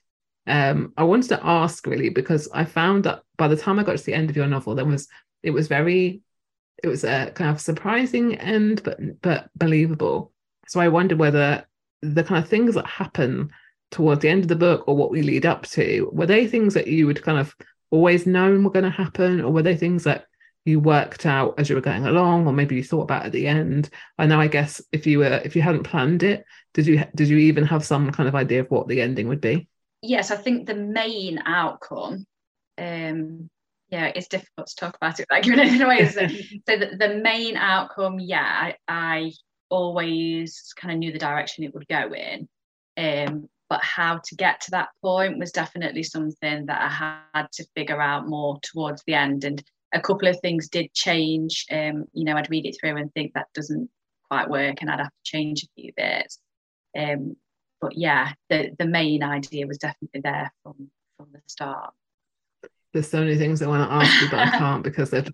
um, 0.45 0.93
I 0.95 1.03
wanted 1.05 1.29
to 1.29 1.43
ask 1.43 1.87
really 1.87 2.09
because 2.09 2.47
I 2.53 2.65
found 2.65 3.05
that 3.05 3.23
by 3.35 3.47
the 3.47 3.57
time 3.57 3.79
I 3.79 3.83
got 3.83 3.97
to 3.97 4.05
the 4.05 4.13
end 4.13 4.29
of 4.29 4.35
your 4.35 4.45
novel, 4.45 4.75
there 4.75 4.85
was 4.85 5.07
it 5.41 5.49
was 5.49 5.67
very 5.67 6.21
it 6.83 6.87
was 6.87 7.03
a 7.03 7.31
kind 7.33 7.49
of 7.49 7.59
surprising 7.59 8.35
end, 8.35 8.83
but 8.83 8.99
but 9.23 9.49
believable. 9.55 10.33
So 10.67 10.79
I 10.79 10.89
wondered 10.89 11.17
whether 11.17 11.65
the 12.03 12.23
kind 12.23 12.43
of 12.43 12.47
things 12.47 12.75
that 12.75 12.85
happen 12.85 13.49
towards 13.89 14.21
the 14.21 14.29
end 14.29 14.43
of 14.43 14.49
the 14.49 14.55
book 14.55 14.83
or 14.87 14.95
what 14.95 15.09
we 15.09 15.23
lead 15.23 15.47
up 15.47 15.65
to 15.65 16.09
were 16.11 16.27
they 16.27 16.45
things 16.45 16.75
that 16.75 16.87
you 16.87 17.07
would 17.07 17.23
kind 17.23 17.39
of 17.39 17.55
always 17.95 18.25
known 18.25 18.63
were 18.63 18.71
going 18.71 18.83
to 18.83 18.89
happen 18.89 19.41
or 19.41 19.51
were 19.51 19.63
they 19.63 19.75
things 19.75 20.03
that 20.03 20.25
you 20.65 20.79
worked 20.79 21.25
out 21.25 21.53
as 21.59 21.69
you 21.69 21.75
were 21.75 21.81
going 21.81 22.05
along 22.05 22.47
or 22.47 22.53
maybe 22.53 22.75
you 22.75 22.83
thought 22.83 23.03
about 23.03 23.25
at 23.25 23.31
the 23.31 23.47
end 23.47 23.89
i 24.17 24.25
know 24.25 24.39
i 24.39 24.47
guess 24.47 24.81
if 24.91 25.05
you 25.05 25.19
were 25.19 25.41
if 25.45 25.55
you 25.55 25.61
hadn't 25.61 25.83
planned 25.83 26.23
it 26.23 26.43
did 26.73 26.87
you 26.87 27.03
did 27.13 27.27
you 27.27 27.37
even 27.37 27.65
have 27.65 27.85
some 27.85 28.11
kind 28.11 28.27
of 28.27 28.35
idea 28.35 28.61
of 28.61 28.71
what 28.71 28.87
the 28.87 29.01
ending 29.01 29.27
would 29.27 29.41
be 29.41 29.67
yes, 30.07 30.31
I 30.31 30.35
think 30.35 30.67
the 30.67 30.75
main 30.75 31.41
outcome, 31.45 32.25
um, 32.77 33.49
yeah, 33.89 34.11
it's 34.15 34.27
difficult 34.27 34.67
to 34.67 34.75
talk 34.75 34.95
about 34.95 35.19
it 35.19 35.27
like 35.29 35.47
in 35.47 35.81
a 35.81 35.87
way. 35.87 36.07
So, 36.07 36.27
so 36.27 36.77
the, 36.77 36.95
the 36.97 37.15
main 37.21 37.57
outcome, 37.57 38.19
yeah, 38.19 38.43
I, 38.43 38.75
I 38.87 39.31
always 39.69 40.73
kind 40.75 40.93
of 40.93 40.99
knew 40.99 41.11
the 41.11 41.19
direction 41.19 41.63
it 41.63 41.73
would 41.73 41.87
go 41.87 42.13
in. 42.13 42.47
Um, 42.97 43.49
but 43.69 43.83
how 43.83 44.19
to 44.23 44.35
get 44.35 44.61
to 44.61 44.71
that 44.71 44.89
point 45.01 45.39
was 45.39 45.51
definitely 45.51 46.03
something 46.03 46.65
that 46.67 46.81
I 46.81 47.19
had 47.37 47.51
to 47.53 47.65
figure 47.75 48.01
out 48.01 48.27
more 48.27 48.59
towards 48.61 49.03
the 49.05 49.13
end. 49.15 49.43
And 49.43 49.63
a 49.93 49.99
couple 49.99 50.27
of 50.27 50.39
things 50.39 50.69
did 50.69 50.93
change. 50.93 51.65
Um, 51.71 52.05
you 52.13 52.25
know, 52.25 52.35
I'd 52.35 52.49
read 52.49 52.65
it 52.65 52.77
through 52.79 52.97
and 52.97 53.11
think 53.13 53.33
that 53.33 53.47
doesn't 53.53 53.89
quite 54.29 54.49
work, 54.49 54.81
and 54.81 54.89
I'd 54.89 54.99
have 54.99 55.07
to 55.09 55.23
change 55.23 55.63
a 55.63 55.67
few 55.75 55.91
bits. 55.95 56.39
Um, 56.97 57.35
but 57.81 57.97
yeah, 57.97 58.33
the 58.49 58.71
the 58.77 58.85
main 58.85 59.23
idea 59.23 59.67
was 59.67 59.77
definitely 59.77 60.21
there 60.21 60.51
from 60.63 60.89
from 61.17 61.27
the 61.31 61.41
start. 61.47 61.93
there's 62.93 63.09
so 63.09 63.19
many 63.19 63.37
things 63.37 63.61
i 63.61 63.67
want 63.67 63.87
to 63.87 63.93
ask 63.93 64.21
you 64.21 64.29
but 64.29 64.39
i 64.39 64.49
can't 64.57 64.83
because 64.83 65.09
they're 65.09 65.25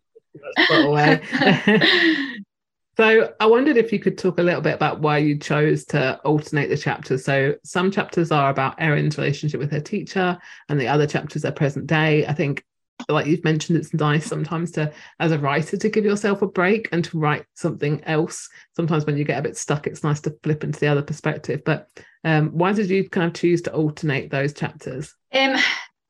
put 0.70 0.86
away 0.86 1.22
So 3.02 3.34
I 3.40 3.48
wondered 3.48 3.78
if 3.78 3.92
you 3.92 3.98
could 3.98 4.16
talk 4.16 4.38
a 4.38 4.44
little 4.44 4.62
bit 4.62 4.76
about 4.76 5.00
why 5.00 5.18
you 5.18 5.36
chose 5.36 5.86
to 5.86 6.20
alternate 6.20 6.68
the 6.68 6.78
chapters. 6.78 7.26
So 7.26 7.56
some 7.64 7.90
chapters 7.90 8.32
are 8.32 8.52
about 8.52 8.76
Erin's 8.78 9.18
relationship 9.18 9.60
with 9.60 9.72
her 9.72 9.80
teacher, 9.80 10.38
and 10.70 10.80
the 10.80 10.88
other 10.88 11.08
chapters 11.08 11.44
are 11.44 11.52
present 11.52 11.88
day. 11.88 12.28
I 12.28 12.34
think, 12.34 12.64
like 13.10 13.26
you've 13.26 13.44
mentioned, 13.44 13.80
it's 13.80 13.92
nice 13.92 14.28
sometimes 14.28 14.70
to, 14.74 14.94
as 15.20 15.32
a 15.32 15.40
writer, 15.40 15.78
to 15.78 15.90
give 15.90 16.06
yourself 16.06 16.44
a 16.44 16.48
break 16.48 16.90
and 16.92 17.04
to 17.06 17.18
write 17.18 17.44
something 17.56 18.04
else. 18.04 18.48
Sometimes 18.76 19.08
when 19.08 19.18
you 19.18 19.24
get 19.24 19.40
a 19.40 19.42
bit 19.42 19.58
stuck, 19.58 19.88
it's 19.88 20.04
nice 20.04 20.22
to 20.22 20.38
flip 20.44 20.64
into 20.64 20.80
the 20.80 20.86
other 20.86 21.02
perspective. 21.02 21.64
But 21.66 21.90
um, 22.24 22.50
why 22.50 22.72
did 22.72 22.92
you 22.92 23.10
kind 23.10 23.26
of 23.26 23.34
choose 23.34 23.64
to 23.64 23.74
alternate 23.74 24.30
those 24.30 24.54
chapters? 24.54 25.16
Um, 25.34 25.56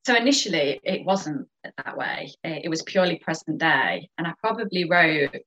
so 0.05 0.13
initially 0.13 0.81
it 0.83 1.05
wasn't 1.05 1.47
that 1.63 1.95
way. 1.95 2.33
It 2.43 2.69
was 2.69 2.81
purely 2.81 3.17
present 3.17 3.59
day, 3.59 4.09
and 4.17 4.27
I 4.27 4.33
probably 4.41 4.89
wrote 4.89 5.37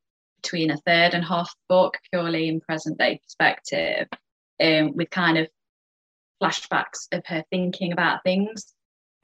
between 0.45 0.71
a 0.71 0.77
third 0.79 1.15
and 1.15 1.25
half 1.25 1.53
book 1.69 1.99
purely 2.13 2.49
in 2.49 2.61
present 2.61 2.99
day 2.99 3.19
perspective, 3.25 4.07
um, 4.63 4.95
with 4.95 5.11
kind 5.11 5.39
of 5.39 5.49
flashbacks 6.43 7.09
of 7.13 7.23
her 7.27 7.43
thinking 7.51 7.93
about 7.93 8.23
things. 8.23 8.75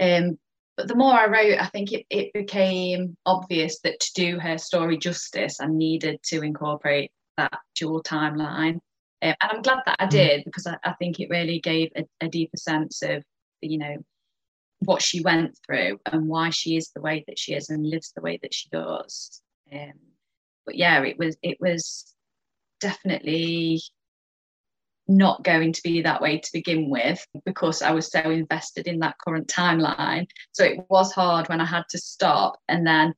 Um, 0.00 0.38
but 0.76 0.88
the 0.88 0.94
more 0.94 1.12
I 1.12 1.26
wrote, 1.26 1.60
I 1.60 1.66
think 1.66 1.92
it, 1.92 2.06
it 2.08 2.32
became 2.32 3.16
obvious 3.26 3.80
that 3.80 4.00
to 4.00 4.12
do 4.14 4.38
her 4.38 4.56
story 4.56 4.96
justice, 4.96 5.60
I 5.60 5.66
needed 5.66 6.20
to 6.24 6.42
incorporate 6.42 7.12
that 7.36 7.58
dual 7.74 8.02
timeline. 8.02 8.80
Um, 9.22 9.34
and 9.42 9.50
I'm 9.52 9.62
glad 9.62 9.80
that 9.84 9.96
I 9.98 10.06
did 10.06 10.44
because 10.44 10.66
I, 10.66 10.78
I 10.82 10.94
think 10.94 11.20
it 11.20 11.28
really 11.28 11.60
gave 11.60 11.90
a, 11.96 12.06
a 12.22 12.28
deeper 12.28 12.56
sense 12.56 13.02
of, 13.02 13.22
you 13.60 13.76
know, 13.76 13.96
what 14.78 15.02
she 15.02 15.20
went 15.20 15.58
through 15.66 16.00
and 16.06 16.26
why 16.26 16.48
she 16.48 16.76
is 16.76 16.90
the 16.94 17.02
way 17.02 17.24
that 17.26 17.38
she 17.38 17.52
is 17.52 17.68
and 17.68 17.86
lives 17.86 18.12
the 18.16 18.22
way 18.22 18.38
that 18.40 18.54
she 18.54 18.70
does. 18.70 19.42
Um, 19.70 19.92
but 20.66 20.76
yeah, 20.76 21.02
it 21.02 21.18
was 21.18 21.36
it 21.42 21.58
was 21.60 22.14
definitely 22.80 23.82
not 25.08 25.42
going 25.42 25.72
to 25.72 25.82
be 25.82 26.02
that 26.02 26.22
way 26.22 26.38
to 26.38 26.50
begin 26.52 26.88
with 26.88 27.26
because 27.44 27.82
I 27.82 27.90
was 27.92 28.10
so 28.10 28.20
invested 28.20 28.86
in 28.86 29.00
that 29.00 29.16
current 29.18 29.48
timeline. 29.48 30.26
So 30.52 30.64
it 30.64 30.78
was 30.88 31.12
hard 31.12 31.48
when 31.48 31.60
I 31.60 31.64
had 31.64 31.84
to 31.90 31.98
stop 31.98 32.58
and 32.68 32.86
then 32.86 33.14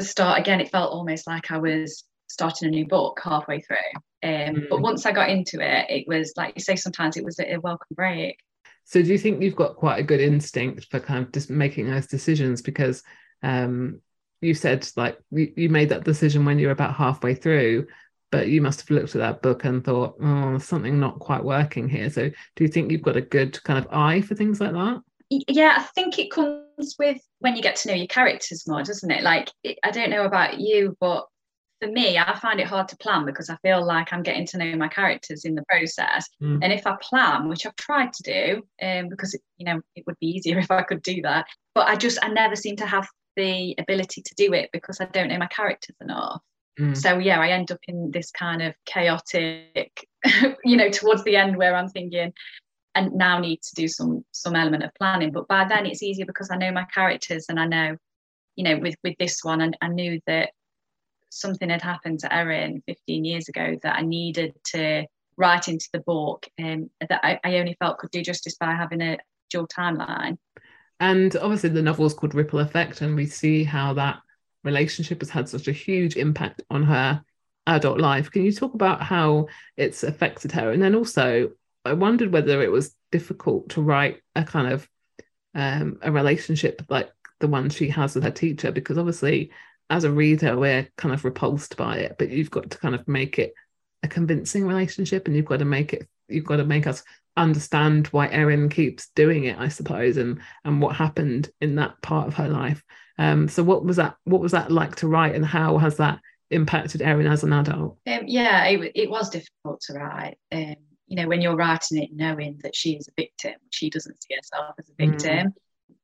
start 0.00 0.40
again. 0.40 0.60
It 0.60 0.70
felt 0.70 0.92
almost 0.92 1.26
like 1.26 1.50
I 1.50 1.58
was 1.58 2.04
starting 2.28 2.68
a 2.68 2.70
new 2.70 2.86
book 2.86 3.20
halfway 3.22 3.60
through. 3.60 3.76
Um, 4.22 4.66
But 4.70 4.78
Mm. 4.78 4.82
once 4.82 5.06
I 5.06 5.12
got 5.12 5.30
into 5.30 5.60
it, 5.60 5.86
it 5.90 6.08
was 6.08 6.32
like 6.36 6.54
you 6.56 6.62
say, 6.62 6.76
sometimes 6.76 7.16
it 7.16 7.24
was 7.24 7.38
a, 7.38 7.54
a 7.54 7.60
welcome 7.60 7.94
break. 7.94 8.38
So 8.84 9.02
do 9.02 9.08
you 9.08 9.18
think 9.18 9.42
you've 9.42 9.56
got 9.56 9.76
quite 9.76 9.98
a 9.98 10.04
good 10.04 10.20
instinct 10.20 10.86
for 10.90 11.00
kind 11.00 11.24
of 11.24 11.32
just 11.32 11.50
making 11.50 11.88
those 11.90 12.06
decisions? 12.06 12.62
Because 12.62 13.02
um, 13.42 14.00
you 14.42 14.54
said 14.54 14.86
like 14.96 15.18
you, 15.30 15.52
you 15.56 15.68
made 15.70 15.88
that 15.88 16.04
decision 16.04 16.44
when 16.44 16.58
you 16.58 16.66
were 16.66 16.72
about 16.72 16.94
halfway 16.94 17.34
through, 17.34 17.86
but 18.30 18.48
you 18.48 18.60
must 18.60 18.80
have 18.80 18.90
looked 18.90 19.14
at 19.14 19.20
that 19.20 19.40
book 19.42 19.64
and 19.64 19.84
thought, 19.84 20.16
oh, 20.22 20.58
something 20.58 20.98
not 21.00 21.18
quite 21.18 21.44
working 21.44 21.88
here. 21.88 22.10
So 22.10 22.28
do 22.56 22.64
you 22.64 22.68
think 22.68 22.90
you've 22.90 23.02
got 23.02 23.16
a 23.16 23.20
good 23.22 23.62
kind 23.64 23.78
of 23.78 23.88
eye 23.92 24.20
for 24.20 24.34
things 24.34 24.60
like 24.60 24.72
that? 24.72 25.00
Yeah 25.48 25.74
i 25.78 25.82
think 25.94 26.18
it 26.18 26.30
comes 26.30 26.94
with 26.98 27.16
when 27.38 27.56
you 27.56 27.62
get 27.62 27.76
to 27.76 27.88
know 27.88 27.94
your 27.94 28.06
characters 28.06 28.68
more 28.68 28.82
doesn't 28.82 29.10
it 29.10 29.22
like 29.22 29.50
i 29.82 29.90
don't 29.90 30.10
know 30.10 30.24
about 30.26 30.60
you 30.60 30.94
but 31.00 31.24
for 31.80 31.88
me 31.88 32.18
i 32.18 32.38
find 32.38 32.60
it 32.60 32.66
hard 32.66 32.86
to 32.88 32.98
plan 32.98 33.24
because 33.24 33.48
i 33.48 33.56
feel 33.62 33.82
like 33.82 34.12
i'm 34.12 34.22
getting 34.22 34.44
to 34.48 34.58
know 34.58 34.76
my 34.76 34.88
characters 34.88 35.46
in 35.46 35.54
the 35.54 35.64
process 35.70 36.28
Mm. 36.42 36.58
and 36.62 36.70
if 36.70 36.86
i 36.86 36.94
plan 37.00 37.48
which 37.48 37.64
i've 37.64 37.76
tried 37.76 38.12
to 38.12 38.22
do 38.22 38.62
um, 38.86 39.08
because 39.08 39.32
it, 39.32 39.40
you 39.56 39.64
know 39.64 39.80
it 39.96 40.04
would 40.06 40.18
be 40.20 40.26
easier 40.26 40.58
if 40.64 40.70
i 40.70 40.82
could 40.82 41.00
do 41.00 41.22
that 41.22 41.46
but 41.74 41.88
i 41.88 41.96
just 41.96 42.18
i 42.22 42.28
never 42.28 42.54
seem 42.54 42.76
to 42.76 42.86
have 42.86 43.08
the 43.36 43.74
ability 43.78 44.22
to 44.22 44.34
do 44.36 44.52
it 44.52 44.70
because 44.72 45.00
i 45.00 45.04
don't 45.06 45.28
know 45.28 45.38
my 45.38 45.46
characters 45.46 45.96
enough. 46.00 46.40
Mm. 46.80 46.96
so 46.96 47.18
yeah 47.18 47.40
i 47.40 47.48
end 47.48 47.70
up 47.70 47.80
in 47.86 48.10
this 48.10 48.30
kind 48.30 48.62
of 48.62 48.74
chaotic 48.86 50.06
you 50.64 50.76
know 50.76 50.88
towards 50.88 51.22
the 51.24 51.36
end 51.36 51.56
where 51.56 51.76
i'm 51.76 51.88
thinking 51.88 52.32
and 52.94 53.12
now 53.12 53.38
need 53.38 53.60
to 53.62 53.74
do 53.74 53.88
some 53.88 54.24
some 54.32 54.54
element 54.54 54.82
of 54.82 54.94
planning. 54.94 55.32
But 55.32 55.48
by 55.48 55.64
then 55.64 55.86
it's 55.86 56.02
easier 56.02 56.26
because 56.26 56.50
i 56.50 56.56
know 56.56 56.72
my 56.72 56.86
characters 56.94 57.46
and 57.48 57.58
i 57.58 57.66
know 57.66 57.96
you 58.56 58.64
know 58.64 58.78
with 58.78 58.96
with 59.02 59.16
this 59.18 59.38
one 59.42 59.60
and 59.60 59.76
I 59.80 59.88
knew 59.88 60.20
that 60.26 60.50
something 61.30 61.70
had 61.70 61.82
happened 61.82 62.20
to 62.20 62.34
erin 62.34 62.82
15 62.86 63.24
years 63.24 63.48
ago 63.48 63.78
that 63.82 63.96
i 63.96 64.02
needed 64.02 64.52
to 64.64 65.06
write 65.38 65.66
into 65.68 65.88
the 65.94 66.00
book 66.00 66.46
and 66.58 66.90
that 67.00 67.20
I, 67.22 67.40
I 67.42 67.58
only 67.58 67.74
felt 67.78 67.96
could 67.96 68.10
do 68.10 68.22
justice 68.22 68.56
by 68.60 68.72
having 68.72 69.00
a 69.00 69.16
dual 69.48 69.66
timeline 69.66 70.36
And 71.02 71.34
obviously, 71.34 71.70
the 71.70 71.82
novel's 71.82 72.14
called 72.14 72.32
Ripple 72.32 72.60
Effect, 72.60 73.00
and 73.00 73.16
we 73.16 73.26
see 73.26 73.64
how 73.64 73.92
that 73.94 74.20
relationship 74.62 75.20
has 75.20 75.30
had 75.30 75.48
such 75.48 75.66
a 75.66 75.72
huge 75.72 76.16
impact 76.16 76.62
on 76.70 76.84
her 76.84 77.24
adult 77.66 77.98
life. 77.98 78.30
Can 78.30 78.44
you 78.44 78.52
talk 78.52 78.74
about 78.74 79.02
how 79.02 79.48
it's 79.76 80.04
affected 80.04 80.52
her? 80.52 80.70
And 80.70 80.80
then 80.80 80.94
also, 80.94 81.50
I 81.84 81.94
wondered 81.94 82.32
whether 82.32 82.62
it 82.62 82.70
was 82.70 82.94
difficult 83.10 83.70
to 83.70 83.82
write 83.82 84.20
a 84.36 84.44
kind 84.44 84.72
of 84.72 84.88
um, 85.56 85.98
a 86.02 86.12
relationship 86.12 86.82
like 86.88 87.10
the 87.40 87.48
one 87.48 87.68
she 87.68 87.88
has 87.88 88.14
with 88.14 88.22
her 88.22 88.30
teacher, 88.30 88.70
because 88.70 88.96
obviously, 88.96 89.50
as 89.90 90.04
a 90.04 90.10
reader, 90.12 90.56
we're 90.56 90.88
kind 90.96 91.12
of 91.12 91.24
repulsed 91.24 91.76
by 91.76 91.96
it, 91.96 92.14
but 92.16 92.30
you've 92.30 92.52
got 92.52 92.70
to 92.70 92.78
kind 92.78 92.94
of 92.94 93.08
make 93.08 93.40
it 93.40 93.54
a 94.04 94.08
convincing 94.08 94.68
relationship, 94.68 95.26
and 95.26 95.34
you've 95.34 95.46
got 95.46 95.58
to 95.58 95.64
make 95.64 95.94
it, 95.94 96.06
you've 96.28 96.44
got 96.46 96.58
to 96.58 96.64
make 96.64 96.86
us 96.86 97.02
understand 97.36 98.08
why 98.08 98.28
Erin 98.28 98.68
keeps 98.68 99.08
doing 99.14 99.44
it, 99.44 99.58
I 99.58 99.68
suppose, 99.68 100.16
and 100.16 100.40
and 100.64 100.80
what 100.80 100.96
happened 100.96 101.50
in 101.60 101.76
that 101.76 102.00
part 102.02 102.28
of 102.28 102.34
her 102.34 102.48
life. 102.48 102.82
Um, 103.18 103.48
so 103.48 103.62
what 103.62 103.84
was 103.84 103.96
that? 103.96 104.16
What 104.24 104.40
was 104.40 104.52
that 104.52 104.70
like 104.70 104.96
to 104.96 105.08
write, 105.08 105.34
and 105.34 105.44
how 105.44 105.78
has 105.78 105.96
that 105.98 106.20
impacted 106.50 107.02
Erin 107.02 107.26
as 107.26 107.42
an 107.42 107.52
adult? 107.52 107.98
Um, 108.06 108.22
yeah, 108.26 108.64
it, 108.66 108.92
it 108.94 109.10
was 109.10 109.30
difficult 109.30 109.80
to 109.82 109.94
write. 109.94 110.36
Um, 110.50 110.76
you 111.06 111.16
know, 111.16 111.28
when 111.28 111.42
you're 111.42 111.56
writing 111.56 112.02
it, 112.02 112.10
knowing 112.12 112.58
that 112.62 112.74
she 112.74 112.92
is 112.92 113.08
a 113.08 113.12
victim, 113.20 113.54
she 113.70 113.90
doesn't 113.90 114.22
see 114.22 114.34
herself 114.34 114.74
as 114.78 114.88
a 114.88 114.92
mm. 114.92 115.10
victim. 115.10 115.48
Mm. 115.48 115.54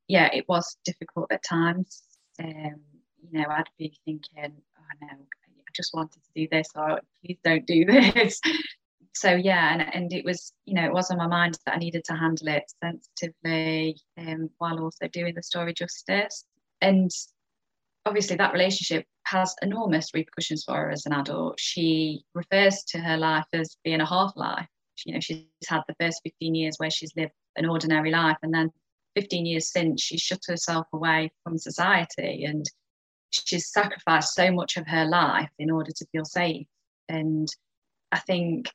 Yeah, 0.06 0.30
it 0.32 0.46
was 0.48 0.76
difficult 0.84 1.32
at 1.32 1.44
times. 1.44 2.02
Um, 2.42 2.80
you 3.22 3.40
know, 3.40 3.46
I'd 3.48 3.68
be 3.78 3.98
thinking, 4.04 4.52
oh 4.52 4.96
no, 5.00 5.08
I 5.08 5.70
just 5.74 5.94
wanted 5.94 6.22
to 6.22 6.30
do 6.34 6.48
this, 6.50 6.68
or 6.74 7.00
please 7.24 7.38
don't 7.44 7.66
do 7.66 7.84
this. 7.86 8.40
So 9.14 9.34
yeah, 9.34 9.72
and, 9.72 9.94
and 9.94 10.12
it 10.12 10.24
was, 10.24 10.52
you 10.64 10.74
know, 10.74 10.84
it 10.84 10.92
was 10.92 11.10
on 11.10 11.18
my 11.18 11.26
mind 11.26 11.58
that 11.66 11.74
I 11.74 11.78
needed 11.78 12.04
to 12.04 12.14
handle 12.14 12.48
it 12.48 12.64
sensitively 12.82 13.96
um, 14.16 14.50
while 14.58 14.78
also 14.80 15.08
doing 15.08 15.34
the 15.34 15.42
story 15.42 15.74
justice. 15.74 16.44
And 16.80 17.10
obviously 18.06 18.36
that 18.36 18.52
relationship 18.52 19.06
has 19.24 19.54
enormous 19.62 20.14
repercussions 20.14 20.64
for 20.64 20.74
her 20.74 20.90
as 20.90 21.06
an 21.06 21.12
adult. 21.12 21.58
She 21.58 22.22
refers 22.34 22.84
to 22.88 22.98
her 22.98 23.16
life 23.16 23.46
as 23.52 23.76
being 23.84 24.00
a 24.00 24.06
half 24.06 24.32
life. 24.36 24.66
You 25.04 25.14
know, 25.14 25.20
she's 25.20 25.44
had 25.68 25.82
the 25.86 25.94
first 26.00 26.20
15 26.24 26.54
years 26.54 26.76
where 26.78 26.90
she's 26.90 27.14
lived 27.16 27.32
an 27.56 27.66
ordinary 27.66 28.10
life, 28.10 28.36
and 28.42 28.52
then 28.52 28.70
15 29.14 29.46
years 29.46 29.70
since 29.70 30.02
she's 30.02 30.20
shut 30.20 30.40
herself 30.46 30.86
away 30.92 31.30
from 31.42 31.58
society 31.58 32.44
and 32.44 32.64
she's 33.30 33.70
sacrificed 33.70 34.34
so 34.34 34.50
much 34.50 34.76
of 34.76 34.86
her 34.86 35.04
life 35.04 35.50
in 35.58 35.70
order 35.70 35.90
to 35.90 36.06
feel 36.12 36.24
safe. 36.24 36.66
And 37.08 37.48
I 38.12 38.18
think 38.20 38.70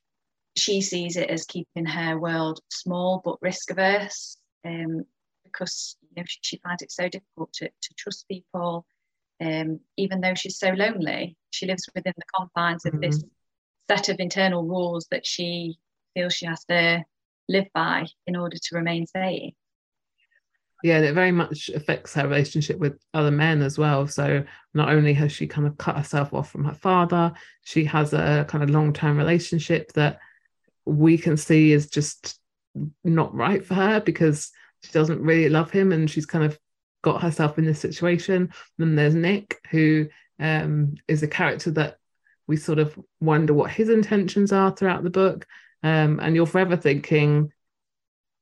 she 0.56 0.82
sees 0.82 1.18
it 1.18 1.30
as 1.30 1.46
keeping 1.46 1.86
her 1.86 2.20
world 2.20 2.60
small 2.70 3.22
but 3.24 3.42
risk 3.42 3.72
averse 3.72 4.38
um, 4.66 5.04
because 5.44 5.98
you 6.02 6.22
know, 6.22 6.24
she, 6.28 6.40
she, 6.42 6.62
finds 6.64 6.82
it 6.82 6.92
so 6.92 7.08
difficult 7.10 7.52
to, 7.54 7.68
to 7.68 7.94
trust 7.98 8.28
people 8.28 8.86
um, 9.44 9.80
even 9.98 10.22
though 10.22 10.36
she's 10.36 10.58
so 10.58 10.70
lonely, 10.70 11.36
she 11.52 11.66
lives 11.66 11.90
within 11.94 12.14
the 12.16 12.24
confines 12.36 12.86
of 12.86 12.94
mm-hmm. 12.94 13.02
this 13.02 13.24
set 13.90 14.10
of 14.10 14.20
internal 14.20 14.64
rules 14.64 15.08
that 15.12 15.26
she 15.26 15.78
feels 16.14 16.34
she 16.34 16.46
has 16.46 16.64
to 16.66 17.04
live 17.50 17.66
by 17.74 18.08
in 18.28 18.36
order 18.36 18.58
to 18.58 18.76
remain 18.76 19.06
safe. 19.08 19.54
Yeah, 20.84 20.98
and 20.98 21.06
it 21.06 21.14
very 21.14 21.32
much 21.32 21.70
affects 21.70 22.14
her 22.14 22.28
relationship 22.28 22.78
with 22.78 23.00
other 23.14 23.32
men 23.32 23.62
as 23.62 23.78
well. 23.78 24.06
So 24.08 24.44
not 24.74 24.90
only 24.90 25.14
has 25.14 25.32
she 25.32 25.48
kind 25.48 25.66
of 25.66 25.78
cut 25.78 25.98
herself 25.98 26.34
off 26.34 26.52
from 26.52 26.66
her 26.66 26.74
father, 26.74 27.34
she 27.64 27.86
has 27.86 28.14
a 28.14 28.46
kind 28.50 28.64
of 28.64 28.70
long-term 28.70 29.18
relationship 29.18 29.94
that 29.94 30.20
we 30.86 31.18
can 31.18 31.38
see 31.38 31.72
is 31.72 31.90
just 31.90 32.40
not 33.04 33.34
right 33.34 33.66
for 33.66 33.76
her 33.76 34.00
because 34.00 34.52
she 34.84 34.92
doesn't 34.92 35.22
really 35.22 35.50
love 35.50 35.72
him 35.72 35.92
and 35.92 36.10
she's 36.10 36.26
kind 36.26 36.44
of 36.44 36.58
got 37.02 37.22
herself 37.22 37.58
in 37.58 37.66
this 37.66 37.80
situation. 37.80 38.52
Then 38.78 38.96
there's 38.96 39.16
Nick, 39.16 39.60
who 39.70 40.08
um, 40.40 40.96
is 41.08 41.24
a 41.24 41.28
character 41.28 41.72
that 41.72 41.98
we 42.48 42.58
sort 42.58 42.80
of 42.80 42.98
wonder 43.22 43.54
what 43.54 43.72
his 43.72 43.90
intentions 43.90 44.52
are 44.52 44.76
throughout 44.76 45.04
the 45.04 45.10
book. 45.10 45.46
Um, 45.84 46.20
and 46.22 46.36
you're 46.36 46.46
forever 46.46 46.76
thinking, 46.76 47.52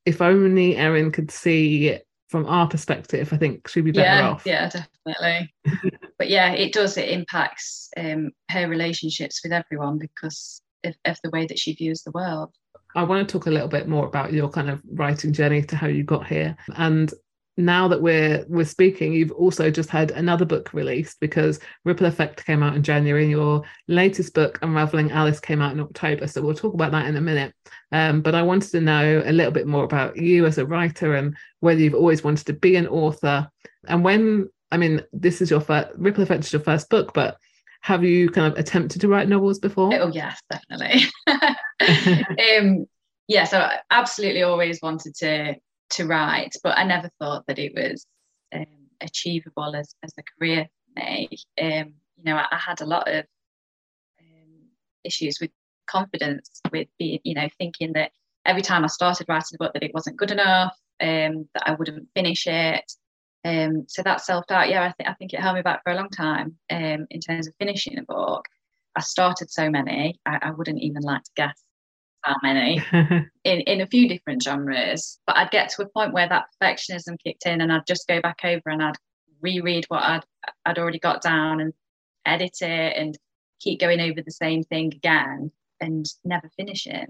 if 0.06 0.22
only 0.22 0.76
Erin 0.76 1.12
could 1.12 1.32
see 1.32 1.88
it 1.88 2.08
from 2.30 2.46
our 2.46 2.68
perspective, 2.68 3.34
I 3.34 3.38
think 3.38 3.68
she'd 3.68 3.82
be 3.82 3.92
better 3.92 4.22
yeah, 4.22 4.30
off. 4.30 4.46
Yeah, 4.46 4.70
definitely. 4.70 5.54
but 6.18 6.30
yeah, 6.30 6.54
it 6.54 6.72
does. 6.72 6.98
It 6.98 7.10
impacts 7.10 7.90
um, 7.98 8.32
her 8.50 8.68
relationships 8.68 9.42
with 9.44 9.52
everyone 9.52 9.98
because 9.98 10.61
of, 10.84 10.96
of 11.06 11.18
the 11.24 11.30
way 11.30 11.46
that 11.48 11.60
she 11.60 11.74
views 11.74 12.04
the 12.04 12.12
world. 12.12 12.54
I 12.96 13.04
want 13.04 13.28
to 13.28 13.32
talk 13.32 13.48
a 13.48 13.52
little 13.52 13.70
bit 13.70 13.88
more 13.88 14.06
about 14.06 14.34
your 14.34 14.50
kind 14.50 14.70
of 14.70 14.82
writing 14.94 15.32
journey 15.32 15.62
to 15.64 15.76
how 15.76 15.88
you 15.88 16.04
got 16.04 16.28
here. 16.28 16.56
And 16.76 17.12
now 17.58 17.88
that 17.88 18.02
we're 18.02 18.46
we're 18.48 18.66
speaking, 18.66 19.14
you've 19.14 19.32
also 19.32 19.70
just 19.70 19.90
had 19.90 20.12
another 20.12 20.46
book 20.46 20.74
released 20.74 21.20
because 21.20 21.60
Ripple 21.86 22.08
Effect 22.08 22.46
came 22.46 22.64
out 22.64 22.76
in 22.76 22.84
January, 22.84 23.24
and 23.24 23.32
your 23.32 23.64
latest 23.88 24.34
book, 24.34 24.60
Unraveling 24.62 25.12
Alice, 25.12 25.40
came 25.40 25.62
out 25.62 25.74
in 25.74 25.80
October. 25.80 26.28
So 26.28 26.42
we'll 26.42 26.54
talk 26.54 26.74
about 26.74 26.92
that 26.92 27.08
in 27.08 27.16
a 27.18 27.22
minute. 27.22 27.54
Um, 27.92 28.22
but 28.22 28.36
I 28.36 28.42
wanted 28.42 28.72
to 28.72 28.82
know 28.82 29.22
a 29.26 29.32
little 29.32 29.52
bit 29.52 29.68
more 29.68 29.84
about 29.84 30.18
you 30.18 30.46
as 30.46 30.58
a 30.58 30.66
writer 30.66 31.16
and 31.16 31.36
whether 31.60 31.80
you've 31.80 31.94
always 31.94 32.24
wanted 32.24 32.48
to 32.48 32.54
be 32.54 32.76
an 32.76 32.88
author. 32.88 33.50
And 33.88 34.04
when 34.04 34.50
I 34.72 34.78
mean, 34.78 35.02
this 35.12 35.42
is 35.42 35.50
your 35.50 35.62
first 35.62 35.90
Ripple 35.98 36.24
Effect 36.24 36.46
is 36.46 36.54
your 36.54 36.62
first 36.62 36.90
book, 36.90 37.14
but 37.14 37.38
have 37.82 38.04
you 38.04 38.30
kind 38.30 38.52
of 38.52 38.60
attempted 38.60 39.02
to 39.02 39.08
write 39.08 39.28
novels 39.28 39.60
before? 39.60 39.94
Oh 39.94 40.08
yes, 40.08 40.42
definitely. 40.50 41.06
um, 41.28 42.86
yeah, 43.28 43.46
so 43.46 43.60
I 43.60 43.80
absolutely 43.90 44.44
always 44.44 44.80
wanted 44.82 45.16
to 45.16 45.56
to 45.92 46.08
write, 46.08 46.56
but 46.64 46.78
I 46.78 46.84
never 46.84 47.10
thought 47.20 47.46
that 47.48 47.60
it 47.60 47.74
was 47.76 48.06
um, 48.54 48.66
achievable 49.02 49.76
as, 49.76 49.94
as 50.04 50.14
a 50.18 50.24
career 50.24 50.68
for 50.96 51.04
me. 51.04 51.30
Um, 51.60 51.94
you 52.18 52.24
know, 52.24 52.38
I, 52.38 52.46
I, 52.52 52.58
had 52.58 52.82
a 52.82 52.86
lot 52.86 53.10
of 53.10 53.26
um, 54.22 54.70
issues 55.04 55.40
with 55.42 55.52
confidence, 55.88 56.62
with 56.72 56.88
being, 56.98 57.20
you 57.24 57.36
know, 57.36 57.50
thinking 57.58 57.94
that 57.94 58.12
every 58.46 58.62
time 58.62 58.84
I 58.84 58.88
started 58.88 59.28
writing 59.28 59.56
a 59.56 59.64
book 59.64 59.74
that 59.74 59.84
it 59.84 59.94
wasn't 59.94 60.18
good 60.18 60.32
enough, 60.32 60.78
um, 61.02 61.50
that 61.54 61.64
I 61.66 61.74
wouldn't 61.74 62.08
finish 62.16 62.48
it. 62.48 62.92
Um, 63.44 63.86
so 63.88 64.04
that 64.04 64.22
self 64.22 64.46
doubt, 64.48 64.70
yeah, 64.70 64.84
I 64.84 64.92
think 64.92 65.10
I 65.10 65.14
think 65.14 65.34
it 65.34 65.40
held 65.40 65.56
me 65.56 65.62
back 65.62 65.82
for 65.84 65.92
a 65.92 65.96
long 65.96 66.10
time 66.10 66.58
um, 66.72 67.08
in 67.10 67.20
terms 67.20 67.48
of 67.48 67.54
finishing 67.60 67.98
a 67.98 68.04
book. 68.04 68.46
I 68.96 69.02
started 69.02 69.50
so 69.50 69.70
many, 69.70 70.20
I, 70.26 70.40
I 70.42 70.52
wouldn't 70.52 70.82
even 70.82 71.02
like 71.02 71.24
to 71.24 71.32
guess 71.36 71.64
how 72.24 72.36
many 72.44 72.82
in, 73.44 73.62
in 73.62 73.82
a 73.82 73.88
few 73.88 74.08
different 74.08 74.44
genres. 74.44 75.20
But 75.26 75.38
I'd 75.38 75.52
get 75.52 75.70
to 75.70 75.84
a 75.84 75.90
point 75.90 76.14
where 76.14 76.28
that 76.28 76.46
perfectionism 76.62 77.18
kicked 77.24 77.46
in 77.46 77.62
and 77.62 77.72
I'd 77.72 77.88
just 77.88 78.08
go 78.08 78.22
back 78.22 78.42
over 78.44 78.64
and 78.66 78.84
I'd 78.84 78.98
reread 79.42 79.86
what 79.88 80.04
I'd 80.04 80.26
I'd 80.66 80.78
already 80.78 81.00
got 81.00 81.22
down 81.22 81.62
and 81.62 81.74
edit 82.26 82.62
it 82.62 82.98
and 82.98 83.18
keep 83.60 83.80
going 83.80 84.00
over 84.00 84.22
the 84.22 84.32
same 84.32 84.64
thing 84.64 84.94
again 84.94 85.52
and 85.80 86.06
never 86.24 86.50
finish 86.58 86.86
it. 86.86 87.10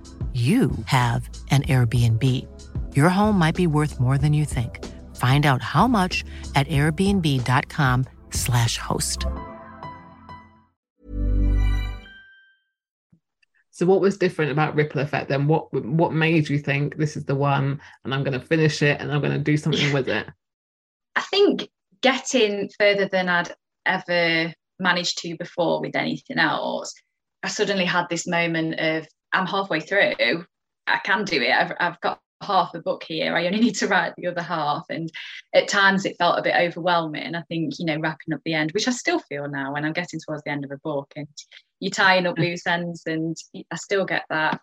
you 0.33 0.71
have 0.85 1.27
an 1.49 1.63
Airbnb. 1.63 2.47
Your 2.95 3.09
home 3.09 3.37
might 3.37 3.55
be 3.55 3.67
worth 3.67 3.99
more 3.99 4.17
than 4.17 4.31
you 4.31 4.45
think. 4.45 4.79
Find 5.17 5.45
out 5.45 5.61
how 5.61 5.87
much 5.87 6.23
at 6.55 6.69
airbnb.com/slash 6.69 8.77
host. 8.77 9.25
So 13.81 13.85
what 13.85 13.99
was 13.99 14.17
different 14.17 14.51
about 14.51 14.75
Ripple 14.75 15.01
Effect 15.01 15.27
then? 15.27 15.47
What 15.47 15.73
what 15.73 16.13
made 16.13 16.49
you 16.49 16.59
think 16.59 16.97
this 16.97 17.17
is 17.17 17.25
the 17.25 17.35
one 17.35 17.81
and 18.03 18.13
I'm 18.13 18.23
going 18.23 18.39
to 18.39 18.45
finish 18.45 18.83
it 18.83 19.01
and 19.01 19.11
I'm 19.11 19.21
going 19.21 19.33
to 19.33 19.39
do 19.39 19.57
something 19.57 19.91
with 19.91 20.07
it? 20.07 20.27
I 21.15 21.21
think 21.21 21.67
getting 22.01 22.69
further 22.79 23.07
than 23.07 23.27
I'd 23.27 23.51
ever 23.85 24.53
managed 24.79 25.17
to 25.19 25.35
before 25.37 25.81
with 25.81 25.95
anything 25.95 26.37
else, 26.37 26.93
I 27.43 27.47
suddenly 27.47 27.85
had 27.85 28.05
this 28.09 28.27
moment 28.27 28.79
of 28.79 29.07
I'm 29.33 29.47
halfway 29.47 29.79
through. 29.79 30.45
I 30.87 30.97
can 31.03 31.25
do 31.25 31.41
it. 31.41 31.51
I've, 31.51 31.73
I've 31.79 32.01
got 32.01 32.19
half 32.41 32.73
a 32.73 32.81
book 32.81 33.03
here. 33.03 33.35
I 33.35 33.45
only 33.45 33.59
need 33.61 33.75
to 33.75 33.87
write 33.87 34.13
the 34.17 34.27
other 34.27 34.41
half. 34.41 34.85
And 34.89 35.09
at 35.53 35.67
times 35.67 36.05
it 36.05 36.17
felt 36.17 36.39
a 36.39 36.43
bit 36.43 36.55
overwhelming. 36.55 37.35
I 37.35 37.41
think, 37.43 37.79
you 37.79 37.85
know, 37.85 37.99
wrapping 37.99 38.33
up 38.33 38.41
the 38.43 38.53
end, 38.53 38.71
which 38.71 38.87
I 38.87 38.91
still 38.91 39.19
feel 39.19 39.47
now 39.47 39.73
when 39.73 39.85
I'm 39.85 39.93
getting 39.93 40.19
towards 40.19 40.43
the 40.43 40.51
end 40.51 40.65
of 40.65 40.71
a 40.71 40.77
book 40.77 41.11
and 41.15 41.27
you're 41.79 41.91
tying 41.91 42.27
up 42.27 42.37
loose 42.37 42.67
ends 42.67 43.03
and 43.05 43.35
I 43.71 43.75
still 43.75 44.05
get 44.05 44.25
that, 44.29 44.59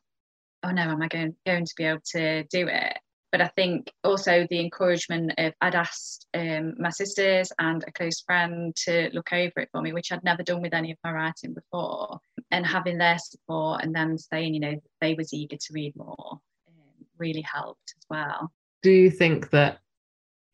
oh 0.63 0.71
no, 0.71 0.83
am 0.83 1.03
I 1.03 1.09
going, 1.09 1.37
going 1.47 1.65
to 1.65 1.75
be 1.77 1.85
able 1.85 2.03
to 2.13 2.45
do 2.45 2.69
it? 2.69 2.99
But 3.31 3.41
I 3.41 3.49
think 3.49 3.93
also 4.03 4.47
the 4.49 4.61
encouragement 4.61 5.33
of 5.39 5.53
I'd 5.61 5.75
asked 5.75 6.27
um, 6.35 6.75
my 6.79 6.91
sisters 6.91 7.53
and 7.59 7.85
a 7.87 7.93
close 7.93 8.21
friend 8.21 8.75
to 8.85 9.11
look 9.13 9.33
over 9.33 9.61
it 9.61 9.69
for 9.73 9.83
me, 9.83 9.93
which 9.93 10.13
I'd 10.13 10.25
never 10.25 10.43
done 10.43 10.63
with 10.63 10.75
any 10.75 10.93
of 10.93 10.99
my 11.05 11.13
writing 11.13 11.55
before, 11.55 12.21
and 12.51 12.67
having 12.67 12.99
their 12.99 13.19
support 13.19 13.83
and 13.83 13.95
them 13.95 14.17
saying, 14.17 14.55
you 14.55 14.61
know, 14.61 14.81
they 15.01 15.15
was 15.15 15.35
eager 15.35 15.57
to 15.57 15.73
read 15.73 15.95
more, 15.97 16.41
um, 16.69 17.07
really 17.19 17.43
helped 17.43 17.95
as 17.97 18.05
well. 18.09 18.51
Do 18.83 18.91
you 18.91 19.11
think 19.11 19.51
that 19.51 19.79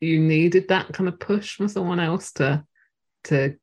you 0.01 0.19
needed 0.19 0.67
that 0.67 0.91
kind 0.93 1.07
of 1.07 1.19
push 1.19 1.55
from 1.55 1.67
someone 1.67 1.99
else 1.99 2.31
to 2.33 2.63
to 3.25 3.55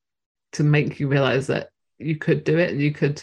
to 0.53 0.62
make 0.62 0.98
you 0.98 1.09
realize 1.09 1.46
that 1.46 1.68
you 1.98 2.16
could 2.16 2.44
do 2.44 2.59
it 2.59 2.70
and 2.70 2.81
you 2.81 2.92
could 2.92 3.22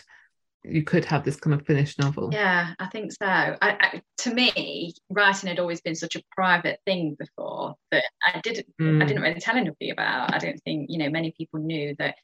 you 0.63 0.83
could 0.83 1.05
have 1.05 1.23
this 1.23 1.37
kind 1.37 1.53
of 1.53 1.65
finished 1.65 1.99
novel. 1.99 2.29
Yeah, 2.33 2.73
I 2.79 2.87
think 2.87 3.11
so. 3.11 3.25
I, 3.25 3.57
I, 3.61 4.01
to 4.19 4.33
me, 4.33 4.93
writing 5.09 5.47
had 5.47 5.59
always 5.59 5.81
been 5.81 5.95
such 5.95 6.15
a 6.15 6.23
private 6.31 6.79
thing 6.85 7.15
before 7.17 7.75
that 7.91 8.03
I 8.25 8.39
didn't 8.41 8.67
mm. 8.79 9.01
I 9.01 9.05
didn't 9.05 9.23
really 9.23 9.39
tell 9.39 9.55
anybody 9.55 9.89
about. 9.91 10.33
I 10.33 10.37
don't 10.37 10.61
think 10.63 10.87
you 10.89 10.97
know 10.97 11.09
many 11.09 11.33
people 11.37 11.59
knew 11.59 11.95
that 11.99 12.15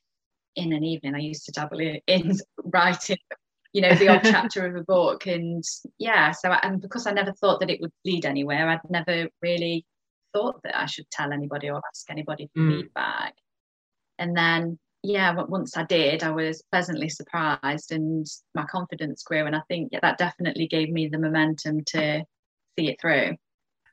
in 0.56 0.74
an 0.74 0.84
evening 0.84 1.16
I 1.16 1.20
used 1.20 1.46
to 1.46 1.52
dabble 1.52 1.80
in, 1.80 2.00
in 2.08 2.38
writing. 2.64 3.18
You 3.74 3.82
know, 3.82 3.94
the 3.96 4.08
odd 4.08 4.22
chapter 4.24 4.66
of 4.66 4.76
a 4.76 4.84
book, 4.84 5.28
and 5.28 5.64
yeah. 5.98 6.32
So, 6.32 6.52
and 6.52 6.82
because 6.82 7.08
I 7.08 7.12
never 7.12 7.34
thought 7.34 7.60
that 7.62 7.70
it 7.70 7.82
would 7.82 7.92
lead 8.06 8.26
anywhere, 8.26 8.70
I'd 8.70 8.90
never 8.90 9.30
really 9.42 9.86
thought 10.34 10.62
that 10.64 10.78
I 10.78 10.86
should 10.86 11.10
tell 11.10 11.32
anybody 11.32 11.70
or 11.70 11.82
ask 11.90 12.10
anybody 12.10 12.50
for 12.54 12.62
mm. 12.62 12.82
feedback. 12.82 13.36
And 14.18 14.36
then 14.36 14.80
yeah, 15.06 15.34
once 15.48 15.78
I 15.78 15.84
did, 15.84 16.24
I 16.24 16.32
was 16.32 16.64
pleasantly 16.72 17.10
surprised 17.10 17.92
and 17.92 18.26
my 18.54 18.66
confidence 18.66 19.24
grew. 19.24 19.46
And 19.46 19.56
I 19.56 19.62
think 19.68 19.90
yeah, 19.92 20.00
that 20.02 20.18
definitely 20.18 20.68
gave 20.68 20.90
me 20.90 21.08
the 21.08 21.20
momentum 21.20 21.84
to 21.86 22.24
see 22.78 22.90
it 22.90 23.00
through. 23.00 23.36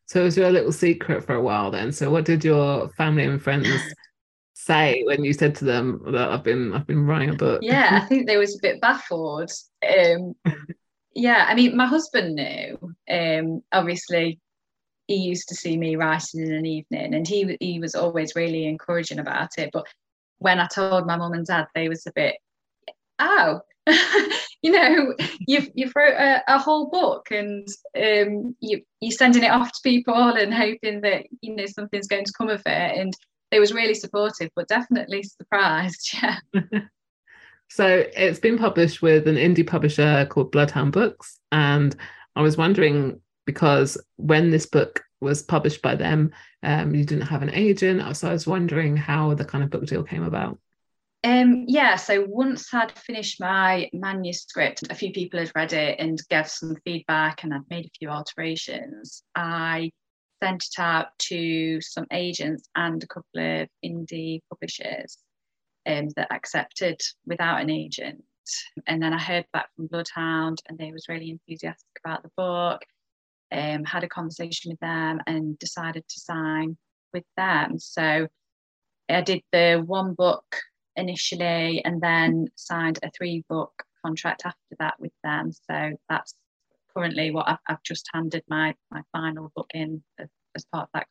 So 0.07 0.21
it 0.21 0.25
was 0.25 0.37
your 0.37 0.51
little 0.51 0.73
secret 0.73 1.25
for 1.25 1.35
a 1.35 1.43
while 1.43 1.71
then. 1.71 1.93
So 1.93 2.11
what 2.11 2.25
did 2.25 2.45
your 2.45 2.89
family 2.91 3.25
and 3.25 3.41
friends 3.41 3.69
say 4.55 5.03
when 5.05 5.25
you 5.25 5.33
said 5.33 5.55
to 5.57 5.65
them 5.65 6.03
that 6.07 6.31
I've 6.31 6.45
been 6.45 6.73
I've 6.73 6.87
been 6.87 7.07
writing 7.07 7.31
a 7.31 7.35
book? 7.35 7.61
Yeah, 7.63 8.01
I 8.03 8.07
think 8.07 8.27
they 8.27 8.39
was 8.39 8.57
a 8.57 8.63
bit 8.63 8.81
baffled. 8.81 9.51
Um, 9.87 10.35
yeah, 11.15 11.47
I 11.49 11.55
mean 11.55 11.77
my 11.77 11.87
husband 11.87 12.35
knew. 12.35 12.79
Um, 13.11 13.63
obviously 13.71 14.41
he 15.09 15.17
used 15.17 15.49
to 15.49 15.55
see 15.55 15.77
me 15.77 15.97
writing 15.97 16.41
in 16.41 16.53
an 16.53 16.65
evening 16.65 17.15
and 17.15 17.27
he 17.27 17.57
he 17.61 17.81
was 17.81 17.95
always 17.95 18.35
really 18.35 18.67
encouraging 18.67 19.19
about 19.19 19.51
it. 19.59 19.71
But 19.73 19.87
when 20.43 20.61
I 20.61 20.67
told 20.67 21.07
my 21.07 21.17
mum 21.17 21.33
and 21.33 21.47
dad, 21.47 21.67
they 21.75 21.89
was 21.89 22.07
a 22.07 22.13
bit, 22.13 22.37
oh, 23.19 23.61
you 24.63 24.71
know, 24.71 25.15
you've 25.41 25.69
you've 25.75 25.93
wrote 25.97 26.15
a, 26.15 26.43
a 26.49 26.59
whole 26.59 26.89
book 26.91 27.31
and 27.31 27.67
um, 27.97 28.55
you 28.61 28.83
you're 29.01 29.13
sending 29.13 29.43
it 29.43 29.51
off 29.51 29.73
to 29.73 29.81
people 29.83 30.15
and 30.15 30.55
hoping 30.55 31.01
that 31.01 31.27
you 31.41 31.57
know 31.57 31.67
something's 31.67 32.07
going 32.07 32.25
to 32.25 32.33
come 32.37 32.49
of 32.49 32.63
it. 32.67 32.99
And 32.99 33.13
they 33.51 33.59
was 33.59 33.73
really 33.73 33.95
supportive, 33.95 34.51
but 34.55 34.69
definitely 34.69 35.23
surprised. 35.23 36.17
Yeah. 36.23 36.39
so 37.69 38.05
it's 38.15 38.39
been 38.39 38.59
published 38.59 39.03
with 39.03 39.27
an 39.27 39.37
indie 39.37 39.67
publisher 39.67 40.27
called 40.31 40.53
Bloodhound 40.53 40.93
Books, 40.93 41.39
and 41.51 41.97
I 42.37 42.43
was 42.43 42.57
wondering 42.57 43.21
because 43.47 43.99
when 44.17 44.51
this 44.51 44.67
book 44.67 45.03
was 45.23 45.43
published 45.43 45.81
by 45.81 45.95
them. 45.95 46.33
Um, 46.63 46.95
you 46.95 47.05
didn't 47.05 47.27
have 47.27 47.43
an 47.43 47.55
agent, 47.55 48.17
so 48.17 48.29
I 48.29 48.33
was 48.33 48.47
wondering 48.47 48.97
how 48.97 49.35
the 49.35 49.45
kind 49.45 49.65
of 49.65 49.71
book 49.71 49.87
deal 49.87 50.03
came 50.03 50.25
about. 50.25 50.59
Um, 51.25 51.67
yeah, 51.69 51.95
so 51.95 52.27
once 52.29 52.75
I'd 52.75 52.99
finished 52.99 53.41
my 53.41 53.89
manuscript, 53.93 54.83
a 54.91 54.95
few 54.95 55.13
people 55.13 55.39
had 55.39 55.53
read 55.55 55.73
it 55.73 56.01
and 56.01 56.21
gave 56.29 56.49
some 56.49 56.77
feedback, 56.85 57.45
and 57.45 57.55
I'd 57.55 57.71
made 57.71 57.87
a 57.87 57.99
few 57.99 58.09
alterations. 58.09 59.23
I 59.37 59.93
sent 60.43 60.65
it 60.65 60.81
out 60.81 61.17
to 61.31 61.81
some 61.81 62.07
agents 62.11 62.69
and 62.75 63.03
a 63.03 63.07
couple 63.07 63.63
of 63.63 63.69
indie 63.85 64.41
publishers 64.51 65.19
um, 65.87 66.09
that 66.17 66.33
accepted 66.33 67.01
without 67.25 67.61
an 67.61 67.71
agent. 67.71 68.25
And 68.89 69.01
then 69.01 69.13
I 69.13 69.21
heard 69.21 69.47
back 69.53 69.69
from 69.77 69.87
Bloodhound, 69.87 70.61
and 70.69 70.77
they 70.77 70.91
was 70.91 71.09
really 71.09 71.31
enthusiastic 71.31 72.01
about 72.05 72.25
the 72.25 72.31
book 72.37 72.83
um, 73.53 73.85
had 73.85 74.05
a 74.05 74.09
conversation 74.09 74.71
with 74.71 74.81
them 74.81 75.21
and 75.27 75.59
decided 75.59 76.05
to 76.09 76.21
sign 76.21 76.77
with 77.13 77.25
them. 77.37 77.79
So 77.79 78.29
I 79.09 79.21
did 79.21 79.43
the 79.53 79.83
one 79.85 80.15
book 80.15 80.45
initially 80.97 81.85
and 81.85 82.01
then 82.01 82.49
signed 82.57 82.99
a 83.03 83.11
three 83.11 83.45
book 83.49 83.73
contract 84.05 84.43
after 84.45 84.77
that 84.79 84.95
with 84.99 85.13
them. 85.23 85.53
So 85.53 85.93
that's 86.09 86.35
currently 86.95 87.31
what 87.31 87.49
I've, 87.49 87.59
I've 87.69 87.83
just 87.83 88.09
handed 88.13 88.43
my, 88.49 88.75
my 88.91 89.03
final 89.13 89.53
book 89.55 89.71
in 89.75 90.03
as, 90.19 90.29
as 90.57 90.65
part 90.67 90.85
of 90.85 90.89
that. 90.95 91.07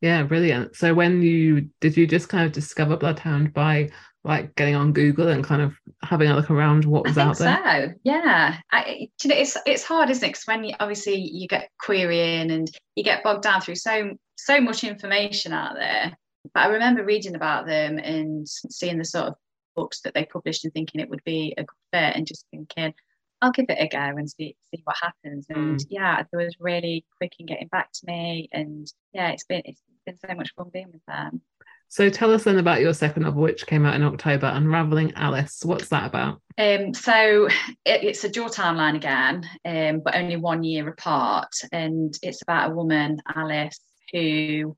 Yeah, 0.00 0.22
brilliant. 0.24 0.76
So 0.76 0.94
when 0.94 1.22
you 1.22 1.70
did 1.80 1.96
you 1.96 2.06
just 2.06 2.28
kind 2.28 2.44
of 2.44 2.52
discover 2.52 2.96
Bloodhound 2.96 3.52
by 3.52 3.90
like 4.24 4.54
getting 4.56 4.74
on 4.74 4.92
Google 4.92 5.28
and 5.28 5.44
kind 5.44 5.62
of 5.62 5.74
having 6.02 6.28
a 6.28 6.34
look 6.34 6.50
around 6.50 6.84
what 6.84 7.04
was 7.04 7.16
out 7.16 7.38
there? 7.38 7.58
So 7.64 7.94
yeah, 8.04 8.58
I, 8.72 9.08
you 9.22 9.30
know, 9.30 9.36
it's 9.36 9.56
it's 9.66 9.84
hard, 9.84 10.10
isn't 10.10 10.24
it? 10.24 10.28
Because 10.28 10.44
when 10.46 10.64
you, 10.64 10.74
obviously 10.80 11.16
you 11.16 11.48
get 11.48 11.70
querying 11.80 12.50
and 12.50 12.70
you 12.94 13.04
get 13.04 13.22
bogged 13.22 13.42
down 13.42 13.60
through 13.60 13.76
so 13.76 14.16
so 14.36 14.60
much 14.60 14.84
information 14.84 15.52
out 15.52 15.74
there. 15.76 16.16
But 16.52 16.60
I 16.60 16.66
remember 16.68 17.04
reading 17.04 17.34
about 17.34 17.66
them 17.66 17.98
and 17.98 18.46
seeing 18.48 18.98
the 18.98 19.04
sort 19.04 19.26
of 19.26 19.34
books 19.74 20.00
that 20.02 20.14
they 20.14 20.24
published 20.24 20.64
and 20.64 20.72
thinking 20.72 21.00
it 21.00 21.08
would 21.08 21.24
be 21.24 21.54
a 21.56 21.62
good 21.62 21.76
fit 21.92 22.16
and 22.16 22.26
just 22.26 22.46
thinking, 22.50 22.94
I'll 23.42 23.52
give 23.52 23.66
it 23.68 23.78
a 23.78 23.88
go 23.88 23.98
and 23.98 24.30
see 24.30 24.56
see 24.70 24.82
what 24.84 24.96
happens. 25.00 25.46
And 25.48 25.78
mm. 25.78 25.86
yeah, 25.90 26.20
it 26.20 26.36
was 26.36 26.56
really 26.58 27.04
quick 27.18 27.32
in 27.38 27.46
getting 27.46 27.68
back 27.68 27.92
to 27.92 28.00
me. 28.06 28.48
And 28.52 28.90
yeah, 29.12 29.30
it's 29.30 29.44
been 29.44 29.62
it's 29.64 29.82
been 30.06 30.16
so 30.16 30.34
much 30.34 30.52
fun 30.56 30.70
being 30.72 30.90
with 30.92 31.04
them. 31.06 31.42
So 31.88 32.10
tell 32.10 32.32
us 32.32 32.44
then 32.44 32.58
about 32.58 32.80
your 32.80 32.92
second 32.92 33.22
novel, 33.22 33.42
which 33.42 33.66
came 33.66 33.86
out 33.86 33.94
in 33.94 34.02
October, 34.02 34.50
Unraveling 34.52 35.12
Alice. 35.14 35.60
What's 35.64 35.88
that 35.88 36.06
about? 36.06 36.40
Um, 36.58 36.92
so 36.94 37.46
it, 37.84 38.02
it's 38.02 38.24
a 38.24 38.28
dual 38.28 38.48
timeline 38.48 38.96
again, 38.96 39.48
um, 39.64 40.00
but 40.04 40.16
only 40.16 40.36
one 40.36 40.64
year 40.64 40.88
apart, 40.88 41.52
and 41.70 42.12
it's 42.22 42.42
about 42.42 42.72
a 42.72 42.74
woman, 42.74 43.18
Alice, 43.34 43.78
who 44.12 44.76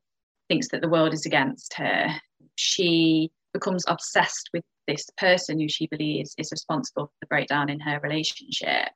thinks 0.49 0.69
that 0.69 0.83
the 0.83 0.89
world 0.89 1.15
is 1.15 1.25
against 1.25 1.75
her. 1.75 2.09
She 2.57 3.31
becomes 3.55 3.85
obsessed 3.89 4.51
with 4.53 4.65
this 4.89 5.09
person 5.17 5.61
who 5.61 5.69
she 5.69 5.87
believes 5.87 6.35
is 6.39 6.51
responsible 6.51 7.07
for 7.07 7.13
the 7.21 7.27
breakdown 7.29 7.71
in 7.71 7.79
her 7.79 8.01
relationship. 8.03 8.89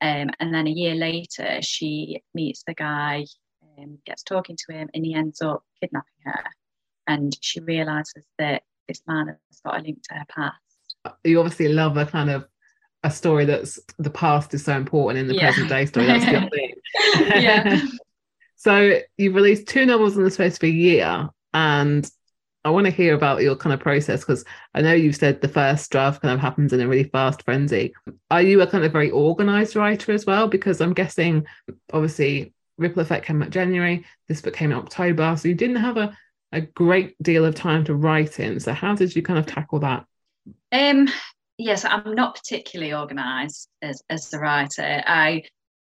Um, 0.00 0.30
and 0.40 0.52
then 0.52 0.66
a 0.66 0.70
year 0.70 0.96
later, 0.96 1.60
she 1.62 2.22
meets 2.34 2.64
the 2.66 2.74
guy, 2.74 3.24
um, 3.78 3.98
gets 4.06 4.24
talking 4.24 4.56
to 4.56 4.74
him, 4.74 4.88
and 4.94 5.04
he 5.04 5.14
ends 5.14 5.40
up 5.40 5.62
kidnapping 5.80 6.12
her 6.24 6.42
and 7.08 7.36
she 7.40 7.58
realizes 7.60 8.24
that 8.38 8.62
this 8.86 9.02
man 9.08 9.26
has 9.26 9.60
got 9.64 9.80
a 9.80 9.82
link 9.82 9.98
to 10.08 10.14
her 10.14 10.24
past. 10.28 11.16
You 11.24 11.40
obviously 11.40 11.68
love 11.68 11.96
a 11.96 12.06
kind 12.06 12.30
of 12.30 12.46
a 13.02 13.10
story 13.10 13.44
that's 13.46 13.80
the 13.98 14.10
past 14.10 14.54
is 14.54 14.64
so 14.64 14.76
important 14.76 15.18
in 15.18 15.26
the 15.26 15.34
Yeah. 15.34 15.46
present 15.46 15.68
day 15.68 15.86
story. 15.86 16.06
That's 16.06 16.24
the 16.24 16.48
thing. 16.50 16.74
Yeah. 17.42 17.80
so 18.56 19.00
you've 19.16 19.34
released 19.34 19.66
two 19.68 19.86
novels 19.86 20.16
in 20.16 20.24
the 20.24 20.30
space 20.30 20.56
of 20.56 20.62
a 20.64 20.68
year, 20.68 21.28
and 21.54 22.08
I 22.64 22.70
want 22.70 22.86
to 22.86 22.92
hear 22.92 23.14
about 23.14 23.42
your 23.42 23.56
kind 23.56 23.72
of 23.72 23.80
process 23.80 24.20
because 24.20 24.44
I 24.74 24.82
know 24.82 24.92
you've 24.92 25.16
said 25.16 25.40
the 25.40 25.48
first 25.48 25.90
draft 25.90 26.22
kind 26.22 26.34
of 26.34 26.40
happens 26.40 26.72
in 26.72 26.80
a 26.80 26.88
really 26.88 27.04
fast 27.04 27.42
frenzy. 27.44 27.94
Are 28.30 28.42
you 28.42 28.60
a 28.60 28.66
kind 28.66 28.84
of 28.84 28.92
very 28.92 29.10
organized 29.10 29.76
writer 29.76 30.12
as 30.12 30.26
well? 30.26 30.48
Because 30.48 30.80
I'm 30.80 30.92
guessing, 30.92 31.46
obviously, 31.92 32.52
Ripple 32.76 33.02
Effect 33.02 33.26
came 33.26 33.42
out 33.42 33.50
January, 33.50 34.04
this 34.28 34.40
book 34.40 34.54
came 34.54 34.72
out 34.72 34.84
October, 34.84 35.36
so 35.36 35.48
you 35.48 35.54
didn't 35.54 35.76
have 35.76 35.96
a, 35.96 36.16
a 36.52 36.60
great 36.60 37.20
deal 37.22 37.44
of 37.44 37.54
time 37.54 37.84
to 37.84 37.94
write 37.94 38.40
in. 38.40 38.60
So 38.60 38.72
how 38.72 38.94
did 38.94 39.14
you 39.14 39.22
kind 39.22 39.38
of 39.38 39.46
tackle 39.46 39.80
that? 39.80 40.04
Um, 40.72 41.08
yes, 41.58 41.84
I'm 41.84 42.14
not 42.14 42.36
particularly 42.36 42.92
organised 42.92 43.68
as 43.82 44.02
as 44.08 44.32
a 44.32 44.38
writer. 44.38 45.02
I 45.06 45.42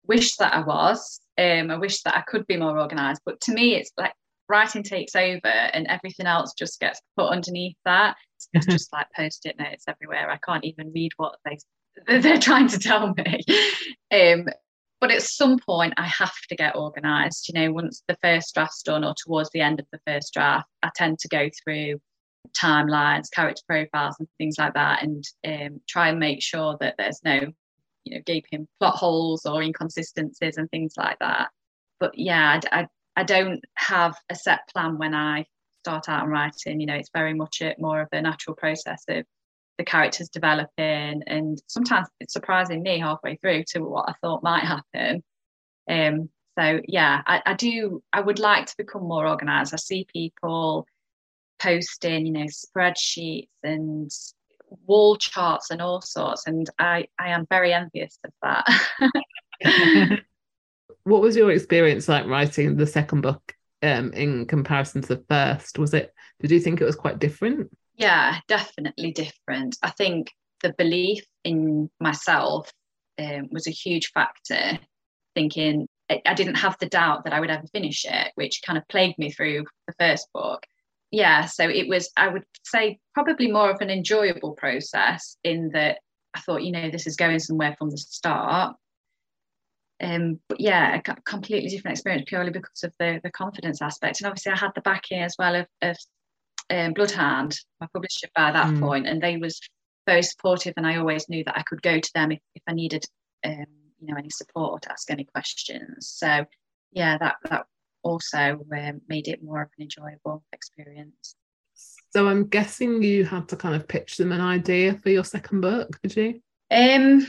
wish 0.07 0.37
that 0.37 0.55
I 0.55 0.63
was. 0.63 1.21
Um, 1.39 1.71
I 1.71 1.79
wish 1.79 2.03
that 2.03 2.17
I 2.17 2.21
could 2.23 2.47
be 2.47 2.57
more 2.57 2.79
organised. 2.79 3.23
But 3.25 3.41
to 3.43 3.53
me, 3.53 3.75
it's 3.75 3.93
like 3.97 4.13
writing 4.53 4.83
takes 4.83 5.17
over, 5.17 5.49
and 5.49 5.87
everything 5.89 6.27
else 6.27 6.53
just 6.57 6.79
gets 6.79 7.01
put 7.17 7.31
underneath 7.31 7.77
that. 7.85 8.17
It's 8.53 8.67
just 8.67 8.93
like 8.93 9.07
post-it 9.17 9.59
notes 9.59 9.85
everywhere. 9.89 10.31
I 10.31 10.37
can't 10.37 10.65
even 10.65 10.93
read 10.93 11.13
what 11.17 11.37
they 11.45 11.59
they're 12.21 12.39
trying 12.39 12.69
to 12.69 12.79
tell 12.79 13.15
me. 13.15 13.41
Um, 14.13 14.47
but 15.01 15.11
at 15.11 15.23
some 15.23 15.59
point, 15.59 15.95
I 15.97 16.07
have 16.07 16.35
to 16.49 16.55
get 16.55 16.77
organised. 16.77 17.49
You 17.49 17.55
know, 17.55 17.73
once 17.73 18.03
the 18.07 18.17
first 18.23 18.55
draft's 18.55 18.83
done, 18.83 19.05
or 19.05 19.15
towards 19.15 19.51
the 19.51 19.61
end 19.61 19.81
of 19.81 19.87
the 19.91 20.01
first 20.07 20.33
draft, 20.33 20.69
I 20.83 20.91
tend 20.95 21.19
to 21.21 21.29
go 21.29 21.49
through 21.65 21.99
timelines, 22.61 23.31
character 23.33 23.63
profiles, 23.67 24.17
and 24.19 24.29
things 24.39 24.57
like 24.59 24.75
that, 24.75 25.03
and 25.03 25.25
um, 25.47 25.81
try 25.89 26.09
and 26.09 26.19
make 26.19 26.43
sure 26.43 26.77
that 26.81 26.95
there's 26.99 27.21
no, 27.25 27.41
you 28.05 28.15
know, 28.15 28.23
gaping 28.25 28.69
plot 28.79 28.97
holes 28.97 29.47
or 29.47 29.63
inconsistencies 29.63 30.57
and 30.57 30.71
things 30.71 30.95
like 30.97 31.19
that. 31.21 31.49
But 31.99 32.17
yeah, 32.17 32.61
I, 32.71 32.81
I, 32.81 32.87
I 33.17 33.25
don't 33.25 33.63
have 33.75 34.17
a 34.31 34.35
set 34.35 34.61
plan 34.73 34.99
when 34.99 35.15
I 35.15 35.47
start 35.83 36.09
out 36.09 36.23
and 36.23 36.33
writing. 36.33 36.81
You 36.81 36.87
know, 36.87 36.95
it's 36.95 37.11
very 37.15 37.35
much 37.35 37.61
a, 37.61 37.75
more 37.79 38.03
of 38.03 38.09
a 38.13 38.23
natural 38.23 38.57
process 38.57 39.05
of 39.09 39.25
the 39.79 39.85
characters 39.85 40.29
developing, 40.29 41.23
and 41.27 41.61
sometimes 41.67 42.09
it's 42.21 42.33
surprising 42.33 42.83
me 42.83 42.99
halfway 42.99 43.37
through 43.37 43.65
to 43.69 43.81
what 43.81 44.09
I 44.09 44.15
thought 44.21 44.43
might 44.43 44.65
happen. 44.65 45.23
Um, 45.89 46.31
so 46.59 46.81
yeah, 46.87 47.23
I, 47.27 47.43
I 47.47 47.55
do. 47.55 48.03
I 48.13 48.21
would 48.21 48.39
like 48.39 48.67
to 48.67 48.75
become 48.77 49.03
more 49.03 49.27
organised. 49.27 49.73
I 49.73 49.79
see 49.79 50.07
people 50.13 50.87
posting, 51.59 52.27
you 52.27 52.33
know, 52.33 52.47
spreadsheets 52.47 53.49
and 53.63 54.11
wall 54.87 55.17
charts 55.17 55.71
and 55.71 55.83
all 55.83 56.01
sorts, 56.01 56.47
and 56.47 56.69
I 56.79 57.07
I 57.19 57.31
am 57.31 57.47
very 57.49 57.73
envious 57.73 58.19
of 58.25 58.33
that. 58.43 60.21
what 61.05 61.21
was 61.21 61.37
your 61.37 61.51
experience 61.51 62.09
like 62.09 62.27
writing 62.27 62.77
the 62.77 62.87
second 62.87 63.21
book 63.23 63.55
um, 63.83 64.13
in 64.13 64.47
comparison 64.47 65.03
to 65.03 65.17
the 65.17 65.25
first? 65.29 65.79
Was 65.79 65.95
it? 65.95 66.15
Did 66.41 66.51
you 66.51 66.61
think 66.61 66.81
it 66.81 66.85
was 66.85 66.97
quite 66.97 67.19
different? 67.19 67.71
yeah, 67.97 68.39
definitely 68.49 69.13
different. 69.13 69.77
I 69.83 69.91
think 69.91 70.31
the 70.63 70.75
belief 70.77 71.25
in 71.45 71.91
myself 72.01 72.73
um, 73.19 73.49
was 73.51 73.67
a 73.67 73.71
huge 73.71 74.11
factor. 74.13 74.79
Thinking 75.35 75.87
I, 76.11 76.21
I 76.27 76.35
didn't 76.35 76.57
have 76.57 76.77
the 76.79 76.89
doubt 76.89 77.25
that 77.25 77.33
I 77.33 77.41
would 77.41 77.51
ever 77.51 77.67
finish 77.73 78.05
it, 78.05 78.33
which 78.35 78.63
kind 78.65 78.79
of 78.79 78.87
plagued 78.89 79.19
me 79.19 79.31
through 79.31 79.65
the 79.87 79.95
first 79.99 80.29
book. 80.33 80.65
Yeah, 81.11 81.45
so 81.45 81.69
it 81.69 81.89
was, 81.89 82.11
I 82.17 82.29
would 82.29 82.45
say, 82.65 82.99
probably 83.15 83.53
more 83.53 83.71
of 83.71 83.81
an 83.81 83.91
enjoyable 83.91 84.53
process 84.53 85.37
in 85.45 85.71
that 85.75 85.99
I 86.35 86.41
thought, 86.41 86.63
you 86.63 86.73
know, 86.73 86.91
this 86.91 87.07
is 87.07 87.17
going 87.17 87.39
somewhere 87.39 87.77
from 87.79 87.91
the 87.91 87.99
start. 87.99 88.77
Um, 90.03 90.41
but 90.49 90.61
yeah, 90.61 90.97
a 91.07 91.17
completely 91.23 91.71
different 91.71 91.97
experience 91.97 92.25
purely 92.27 92.51
because 92.51 92.83
of 92.83 92.93
the 92.99 93.21
the 93.23 93.31
confidence 93.31 93.81
aspect. 93.81 94.21
And 94.21 94.27
obviously, 94.27 94.53
I 94.53 94.59
had 94.59 94.73
the 94.75 94.81
backing 94.81 95.21
as 95.21 95.37
well 95.39 95.55
of, 95.55 95.67
of 95.81 95.97
um, 96.71 96.93
Bloodhound, 96.93 97.59
my 97.81 97.87
publisher 97.93 98.29
by 98.35 98.51
that 98.53 98.75
Mm. 98.75 98.81
point, 98.81 99.07
and 99.07 99.23
they 99.23 99.37
was 99.37 99.61
very 100.07 100.23
supportive. 100.23 100.75
And 100.77 100.87
I 100.87 100.97
always 100.97 101.29
knew 101.29 101.45
that 101.45 101.57
I 101.57 101.63
could 101.63 101.83
go 101.83 102.01
to 102.01 102.11
them 102.15 102.33
if, 102.33 102.41
if 102.55 102.63
I 102.67 102.73
needed, 102.73 103.05
um, 103.45 103.67
you 104.01 104.09
know, 104.09 104.17
any 104.17 104.31
support 104.31 104.87
ask 104.91 105.11
any 105.11 105.25
questions. 105.25 106.09
So 106.09 106.45
yeah, 106.91 107.19
that 107.19 107.37
that 107.49 107.67
also 108.03 108.65
um, 108.77 109.01
made 109.09 109.29
it 109.29 109.43
more 109.43 109.63
of 109.63 109.69
an 109.79 109.85
enjoyable 109.85 110.43
experience. 110.53 111.37
So 112.11 112.29
I'm 112.29 112.49
guessing 112.49 113.03
you 113.03 113.25
had 113.25 113.49
to 113.49 113.57
kind 113.57 113.75
of 113.75 113.89
pitch 113.89 114.17
them 114.17 114.33
an 114.33 114.41
idea 114.41 114.99
for 114.99 115.11
your 115.11 115.25
second 115.25 115.61
book, 115.61 115.99
did 116.03 116.17
you? 116.17 116.41
Um, 116.71 117.27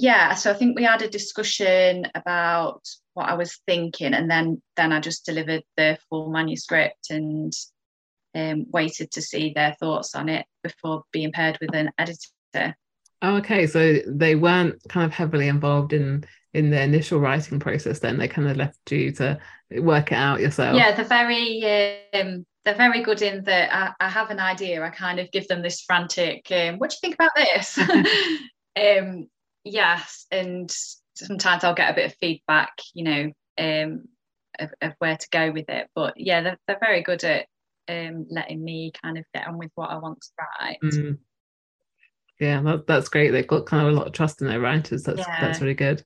yeah, 0.00 0.34
so 0.34 0.52
I 0.52 0.54
think 0.54 0.76
we 0.76 0.84
had 0.84 1.02
a 1.02 1.10
discussion 1.10 2.06
about 2.14 2.86
what 3.14 3.28
I 3.28 3.34
was 3.34 3.60
thinking, 3.66 4.14
and 4.14 4.30
then 4.30 4.62
then 4.76 4.92
I 4.92 5.00
just 5.00 5.26
delivered 5.26 5.64
the 5.76 5.98
full 6.08 6.30
manuscript 6.30 7.10
and 7.10 7.52
um, 8.34 8.66
waited 8.70 9.10
to 9.12 9.22
see 9.22 9.52
their 9.52 9.74
thoughts 9.80 10.14
on 10.14 10.28
it 10.28 10.46
before 10.62 11.02
being 11.12 11.32
paired 11.32 11.58
with 11.60 11.74
an 11.74 11.90
editor. 11.98 12.76
Oh, 13.22 13.36
okay. 13.38 13.66
So 13.66 13.98
they 14.06 14.36
weren't 14.36 14.80
kind 14.88 15.04
of 15.04 15.12
heavily 15.12 15.48
involved 15.48 15.92
in 15.92 16.24
in 16.54 16.70
the 16.70 16.80
initial 16.80 17.18
writing 17.18 17.58
process. 17.58 17.98
Then 17.98 18.18
they 18.18 18.28
kind 18.28 18.48
of 18.48 18.56
left 18.56 18.92
you 18.92 19.10
to 19.12 19.40
work 19.78 20.12
it 20.12 20.16
out 20.16 20.40
yourself. 20.40 20.76
Yeah, 20.76 20.94
they're 20.94 21.04
very 21.04 21.98
um, 22.14 22.46
they're 22.64 22.76
very 22.76 23.02
good 23.02 23.22
in 23.22 23.42
that 23.44 23.74
I, 23.74 24.06
I 24.06 24.08
have 24.08 24.30
an 24.30 24.38
idea. 24.38 24.84
I 24.84 24.90
kind 24.90 25.18
of 25.18 25.32
give 25.32 25.48
them 25.48 25.60
this 25.60 25.80
frantic, 25.80 26.46
um, 26.52 26.76
what 26.76 26.90
do 26.90 26.96
you 26.96 27.00
think 27.00 27.14
about 27.14 27.34
this? 27.34 27.78
um, 28.76 29.26
yes, 29.68 30.26
and 30.30 30.70
sometimes 31.14 31.64
I'll 31.64 31.74
get 31.74 31.90
a 31.90 31.94
bit 31.94 32.06
of 32.06 32.18
feedback, 32.18 32.72
you 32.94 33.04
know, 33.04 33.32
um, 33.58 34.04
of, 34.58 34.70
of 34.80 34.92
where 34.98 35.16
to 35.16 35.28
go 35.30 35.50
with 35.50 35.68
it. 35.68 35.88
But 35.94 36.14
yeah, 36.16 36.42
they're, 36.42 36.58
they're 36.66 36.78
very 36.80 37.02
good 37.02 37.24
at 37.24 37.46
um, 37.88 38.26
letting 38.30 38.62
me 38.62 38.92
kind 39.02 39.18
of 39.18 39.24
get 39.34 39.46
on 39.46 39.58
with 39.58 39.70
what 39.74 39.90
I 39.90 39.98
want 39.98 40.20
to 40.20 40.28
write. 40.38 40.78
Mm. 40.82 41.18
Yeah, 42.40 42.62
that, 42.62 42.86
that's 42.86 43.08
great. 43.08 43.30
They've 43.30 43.46
got 43.46 43.66
kind 43.66 43.86
of 43.86 43.92
a 43.92 43.96
lot 43.96 44.06
of 44.06 44.12
trust 44.12 44.40
in 44.40 44.48
their 44.48 44.60
writers. 44.60 45.02
That's 45.02 45.26
that's 45.26 45.60
really 45.60 45.74
good. 45.74 46.04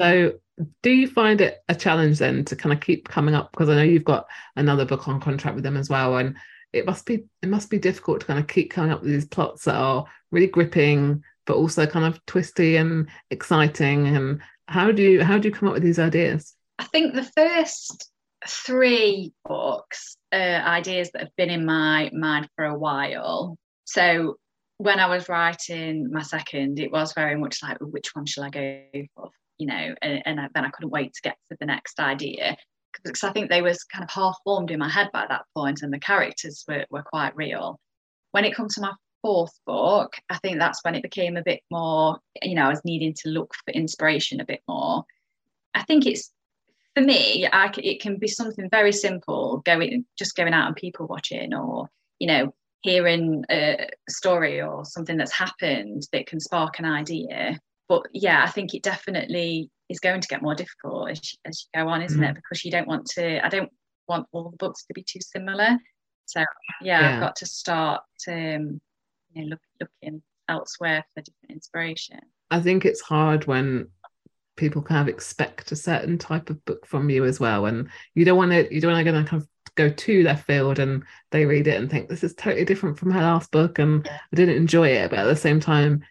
So, 0.00 0.34
do 0.82 0.90
you 0.90 1.08
find 1.08 1.40
it 1.40 1.58
a 1.68 1.74
challenge 1.74 2.18
then 2.18 2.44
to 2.46 2.56
kind 2.56 2.72
of 2.72 2.80
keep 2.80 3.08
coming 3.08 3.34
up? 3.34 3.50
Because 3.50 3.68
I 3.68 3.74
know 3.74 3.82
you've 3.82 4.04
got 4.04 4.26
another 4.54 4.84
book 4.84 5.08
on 5.08 5.20
contract 5.20 5.56
with 5.56 5.64
them 5.64 5.76
as 5.76 5.88
well, 5.88 6.16
and 6.18 6.36
it 6.72 6.86
must 6.86 7.04
be 7.04 7.24
it 7.42 7.48
must 7.48 7.68
be 7.68 7.78
difficult 7.78 8.20
to 8.20 8.26
kind 8.26 8.38
of 8.38 8.46
keep 8.46 8.70
coming 8.70 8.92
up 8.92 9.02
with 9.02 9.10
these 9.10 9.26
plots 9.26 9.64
that 9.64 9.74
are 9.74 10.04
really 10.30 10.46
gripping, 10.46 11.24
but 11.46 11.56
also 11.56 11.86
kind 11.86 12.04
of 12.04 12.24
twisty 12.26 12.76
and 12.76 13.08
exciting. 13.30 14.06
And 14.08 14.40
how 14.68 14.92
do 14.92 15.02
you 15.02 15.24
how 15.24 15.38
do 15.38 15.48
you 15.48 15.54
come 15.54 15.68
up 15.68 15.74
with 15.74 15.82
these 15.82 15.98
ideas? 15.98 16.54
I 16.78 16.84
think 16.84 17.14
the 17.14 17.30
first 17.36 18.10
three 18.46 19.32
books 19.44 20.16
are 20.32 20.62
ideas 20.62 21.10
that 21.12 21.22
have 21.22 21.36
been 21.36 21.50
in 21.50 21.64
my 21.64 22.10
mind 22.12 22.48
for 22.56 22.64
a 22.64 22.78
while. 22.78 23.56
So 23.84 24.36
when 24.78 24.98
I 24.98 25.06
was 25.06 25.28
writing 25.28 26.10
my 26.10 26.22
second, 26.22 26.80
it 26.80 26.90
was 26.90 27.12
very 27.12 27.36
much 27.36 27.62
like, 27.62 27.78
which 27.80 28.10
one 28.14 28.26
shall 28.26 28.44
I 28.44 28.50
go 28.50 28.82
for? 29.14 29.30
You 29.58 29.66
know, 29.68 29.94
and, 30.02 30.22
and 30.24 30.40
I- 30.40 30.48
then 30.54 30.64
I 30.64 30.70
couldn't 30.70 30.90
wait 30.90 31.12
to 31.14 31.22
get 31.22 31.36
to 31.50 31.56
the 31.60 31.66
next 31.66 32.00
idea 32.00 32.56
because 32.92 33.22
I 33.22 33.32
think 33.32 33.48
they 33.48 33.62
was 33.62 33.84
kind 33.84 34.02
of 34.02 34.10
half 34.10 34.36
formed 34.44 34.70
in 34.70 34.78
my 34.78 34.88
head 34.88 35.10
by 35.12 35.24
that 35.28 35.44
point, 35.54 35.82
and 35.82 35.92
the 35.92 35.98
characters 35.98 36.64
were, 36.68 36.84
were 36.90 37.02
quite 37.02 37.34
real. 37.36 37.78
When 38.32 38.44
it 38.44 38.54
comes 38.54 38.74
to 38.74 38.80
my 38.80 38.92
fourth 39.22 39.52
book, 39.66 40.14
I 40.28 40.38
think 40.38 40.58
that's 40.58 40.84
when 40.84 40.94
it 40.94 41.02
became 41.02 41.36
a 41.36 41.42
bit 41.42 41.60
more, 41.70 42.18
you 42.42 42.54
know, 42.54 42.66
I 42.66 42.68
was 42.68 42.84
needing 42.84 43.14
to 43.22 43.28
look 43.30 43.54
for 43.54 43.70
inspiration 43.72 44.40
a 44.40 44.44
bit 44.44 44.62
more. 44.68 45.04
I 45.74 45.82
think 45.84 46.06
it's 46.06 46.32
for 46.94 47.02
me, 47.02 47.46
I 47.50 47.72
it 47.78 48.00
can 48.02 48.16
be 48.18 48.28
something 48.28 48.68
very 48.70 48.92
simple, 48.92 49.62
going 49.64 50.04
just 50.18 50.36
going 50.36 50.52
out 50.52 50.66
and 50.66 50.76
people 50.76 51.06
watching, 51.06 51.54
or 51.54 51.88
you 52.18 52.26
know, 52.26 52.54
hearing 52.82 53.44
a 53.50 53.88
story 54.10 54.60
or 54.60 54.84
something 54.84 55.16
that's 55.16 55.32
happened 55.32 56.02
that 56.12 56.26
can 56.26 56.38
spark 56.40 56.78
an 56.78 56.84
idea. 56.84 57.58
But 57.88 58.02
yeah, 58.12 58.44
I 58.44 58.50
think 58.50 58.74
it 58.74 58.82
definitely 58.82 59.70
is 59.88 60.00
going 60.00 60.20
to 60.20 60.28
get 60.28 60.42
more 60.42 60.54
difficult 60.54 61.10
as, 61.10 61.32
you- 61.32 61.38
as 61.46 61.66
you 61.74 61.80
go 61.82 61.88
on, 61.88 62.02
isn't 62.02 62.22
it? 62.22 62.34
Because 62.34 62.64
you 62.64 62.70
don't 62.70 62.88
want 62.88 63.06
to. 63.14 63.44
I 63.44 63.48
don't 63.48 63.70
want 64.08 64.26
all 64.32 64.50
the 64.50 64.56
books 64.58 64.84
to 64.86 64.94
be 64.94 65.02
too 65.02 65.20
similar. 65.20 65.78
So 66.26 66.40
yeah, 66.82 67.00
Yeah. 67.00 67.14
I've 67.14 67.20
got 67.20 67.36
to 67.36 67.46
start 67.46 68.02
um, 68.28 68.80
you 69.34 69.42
know, 69.42 69.48
look, 69.48 69.60
looking 69.80 70.22
elsewhere 70.48 71.04
for 71.14 71.22
different 71.22 71.52
inspiration. 71.52 72.20
I 72.50 72.60
think 72.60 72.84
it's 72.84 73.00
hard 73.00 73.46
when 73.46 73.88
people 74.56 74.82
kind 74.82 75.00
of 75.00 75.12
expect 75.12 75.72
a 75.72 75.76
certain 75.76 76.18
type 76.18 76.50
of 76.50 76.64
book 76.64 76.86
from 76.86 77.08
you 77.10 77.24
as 77.24 77.40
well, 77.40 77.66
and 77.66 77.88
you 78.14 78.24
don't 78.24 78.36
want 78.36 78.52
to 78.52 78.72
you 78.72 78.80
don't 78.80 78.92
want 78.92 79.06
to 79.06 79.12
kind 79.12 79.42
of 79.42 79.48
go 79.74 79.88
to 79.88 80.22
left 80.22 80.46
field 80.46 80.78
and 80.78 81.02
they 81.30 81.46
read 81.46 81.66
it 81.66 81.80
and 81.80 81.90
think 81.90 82.08
this 82.08 82.22
is 82.22 82.34
totally 82.34 82.64
different 82.64 82.98
from 82.98 83.10
her 83.10 83.22
last 83.22 83.50
book 83.50 83.78
and 83.78 84.06
I 84.06 84.36
didn't 84.36 84.56
enjoy 84.56 84.88
it, 84.88 85.10
but 85.10 85.20
at 85.20 85.24
the 85.24 85.36
same 85.36 85.60
time, 85.60 86.04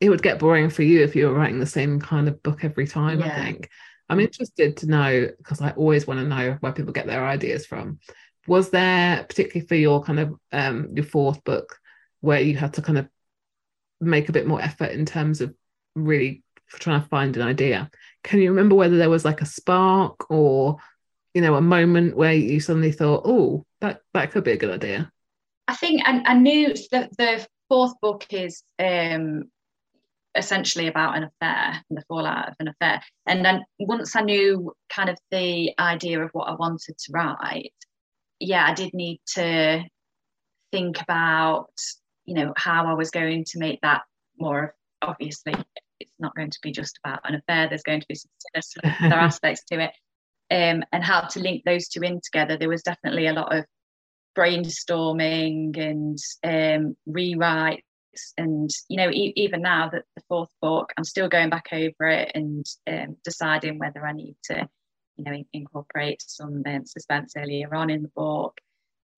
it 0.00 0.08
would 0.08 0.22
get 0.22 0.38
boring 0.38 0.70
for 0.70 0.82
you 0.82 1.02
if 1.02 1.14
you 1.14 1.26
were 1.26 1.34
writing 1.34 1.58
the 1.58 1.66
same 1.66 2.00
kind 2.00 2.28
of 2.28 2.42
book 2.42 2.64
every 2.64 2.86
time. 2.86 3.22
I 3.22 3.30
think 3.30 3.68
I'm 4.08 4.20
interested 4.20 4.78
to 4.78 4.86
know 4.86 5.28
because 5.38 5.60
I 5.60 5.70
always 5.72 6.06
want 6.06 6.20
to 6.20 6.26
know 6.26 6.56
where 6.60 6.72
people 6.72 6.92
get 6.92 7.06
their 7.06 7.26
ideas 7.26 7.66
from. 7.66 7.98
was 8.46 8.70
there 8.70 9.24
particularly 9.24 9.66
for 9.66 9.74
your 9.74 10.02
kind 10.02 10.20
of 10.20 10.34
um 10.52 10.88
your 10.94 11.04
fourth 11.04 11.42
book 11.44 11.78
where 12.20 12.40
you 12.40 12.56
have 12.56 12.72
to 12.72 12.82
kind 12.82 12.98
of 12.98 13.08
make 14.00 14.28
a 14.28 14.32
bit 14.32 14.46
more 14.46 14.60
effort 14.60 14.90
in 14.92 15.06
terms 15.06 15.40
of 15.40 15.54
really 15.94 16.42
trying 16.68 17.00
to 17.00 17.08
find 17.08 17.36
an 17.36 17.42
idea. 17.42 17.90
Can 18.24 18.40
you 18.40 18.50
remember 18.50 18.74
whether 18.74 18.96
there 18.96 19.10
was 19.10 19.24
like 19.24 19.40
a 19.40 19.46
spark 19.46 20.30
or 20.30 20.78
you 21.36 21.42
know 21.42 21.54
a 21.54 21.60
moment 21.60 22.16
where 22.16 22.32
you 22.32 22.60
suddenly 22.60 22.90
thought 22.90 23.20
oh 23.26 23.62
that 23.82 24.00
that 24.14 24.30
could 24.30 24.42
be 24.42 24.52
a 24.52 24.56
good 24.56 24.70
idea 24.70 25.12
i 25.68 25.76
think 25.76 26.00
i, 26.06 26.22
I 26.24 26.32
knew 26.32 26.74
that 26.92 27.14
the 27.18 27.46
fourth 27.68 27.92
book 28.00 28.26
is 28.30 28.62
um 28.78 29.44
essentially 30.34 30.86
about 30.86 31.14
an 31.14 31.24
affair 31.24 31.82
and 31.88 31.98
the 31.98 32.04
fallout 32.08 32.48
of 32.48 32.54
an 32.60 32.68
affair. 32.68 33.02
And 33.26 33.44
then 33.44 33.64
once 33.78 34.16
i 34.16 34.22
knew 34.22 34.72
kind 34.88 35.10
of 35.10 35.18
the 35.30 35.74
idea 35.78 36.24
of 36.24 36.30
what 36.32 36.48
i 36.48 36.54
wanted 36.54 36.96
to 36.96 37.12
write 37.12 37.74
yeah 38.40 38.64
i 38.66 38.72
did 38.72 38.94
need 38.94 39.20
to 39.34 39.84
think 40.72 41.02
about 41.02 41.68
you 42.26 42.34
know 42.34 42.52
how 42.56 42.86
i 42.86 42.92
was 42.92 43.10
going 43.10 43.44
to 43.44 43.58
make 43.58 43.80
that 43.80 44.02
more 44.38 44.74
obviously 45.02 45.54
it's 46.00 46.12
not 46.18 46.34
going 46.34 46.50
to 46.50 46.58
be 46.62 46.72
just 46.72 46.98
about 47.04 47.20
an 47.24 47.34
affair 47.34 47.68
there's 47.68 47.82
going 47.82 48.00
to 48.00 48.06
be 48.08 48.14
some 48.14 48.30
other 49.00 49.14
aspects 49.14 49.62
to 49.64 49.80
it 49.80 49.92
um, 50.50 50.84
and 50.92 51.02
how 51.02 51.22
to 51.22 51.40
link 51.40 51.64
those 51.64 51.88
two 51.88 52.02
in 52.02 52.20
together. 52.20 52.56
There 52.56 52.68
was 52.68 52.82
definitely 52.82 53.26
a 53.26 53.32
lot 53.32 53.54
of 53.54 53.64
brainstorming 54.36 55.76
and 55.78 56.18
um, 56.44 56.96
rewrites 57.08 57.80
and 58.38 58.70
you 58.88 58.96
know 58.96 59.10
e- 59.10 59.32
even 59.36 59.62
now 59.62 59.88
that 59.90 60.02
the 60.14 60.22
fourth 60.28 60.48
book 60.62 60.90
i'm 60.96 61.04
still 61.04 61.28
going 61.28 61.50
back 61.50 61.66
over 61.72 62.08
it 62.08 62.32
and 62.34 62.64
um, 62.86 63.16
deciding 63.24 63.78
whether 63.78 64.06
i 64.06 64.12
need 64.12 64.34
to 64.42 64.66
you 65.16 65.24
know 65.24 65.44
incorporate 65.52 66.22
some 66.22 66.62
um, 66.66 66.84
suspense 66.86 67.34
earlier 67.36 67.74
on 67.74 67.90
in 67.90 68.02
the 68.02 68.10
book. 68.14 68.58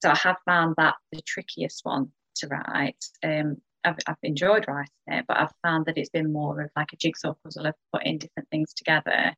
So 0.02 0.10
i 0.10 0.16
have 0.16 0.36
found 0.44 0.74
that 0.78 0.94
the 1.12 1.20
trickiest 1.20 1.84
one 1.84 2.12
to 2.38 2.48
write 2.48 3.04
um, 3.24 3.56
I've, 3.84 3.96
I've 4.06 4.16
enjoyed 4.22 4.66
writing 4.68 4.90
it 5.06 5.24
but 5.28 5.36
i've 5.38 5.52
found 5.62 5.86
that 5.86 5.98
it's 5.98 6.10
been 6.10 6.32
more 6.32 6.60
of 6.60 6.70
like 6.76 6.92
a 6.92 6.96
jigsaw 6.96 7.34
puzzle 7.44 7.66
of 7.66 7.74
putting 7.92 8.18
different 8.18 8.48
things 8.50 8.74
together 8.74 9.34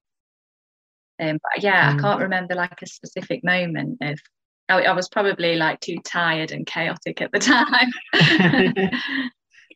um, 1.20 1.38
but 1.42 1.62
yeah 1.62 1.92
mm. 1.92 1.98
i 1.98 2.00
can't 2.00 2.22
remember 2.22 2.54
like 2.54 2.80
a 2.82 2.86
specific 2.86 3.44
moment 3.44 3.98
of 4.02 4.18
I, 4.68 4.82
I 4.82 4.92
was 4.92 5.08
probably 5.08 5.56
like 5.56 5.80
too 5.80 5.96
tired 6.04 6.52
and 6.52 6.66
chaotic 6.66 7.20
at 7.20 7.32
the 7.32 7.38
time 7.38 7.90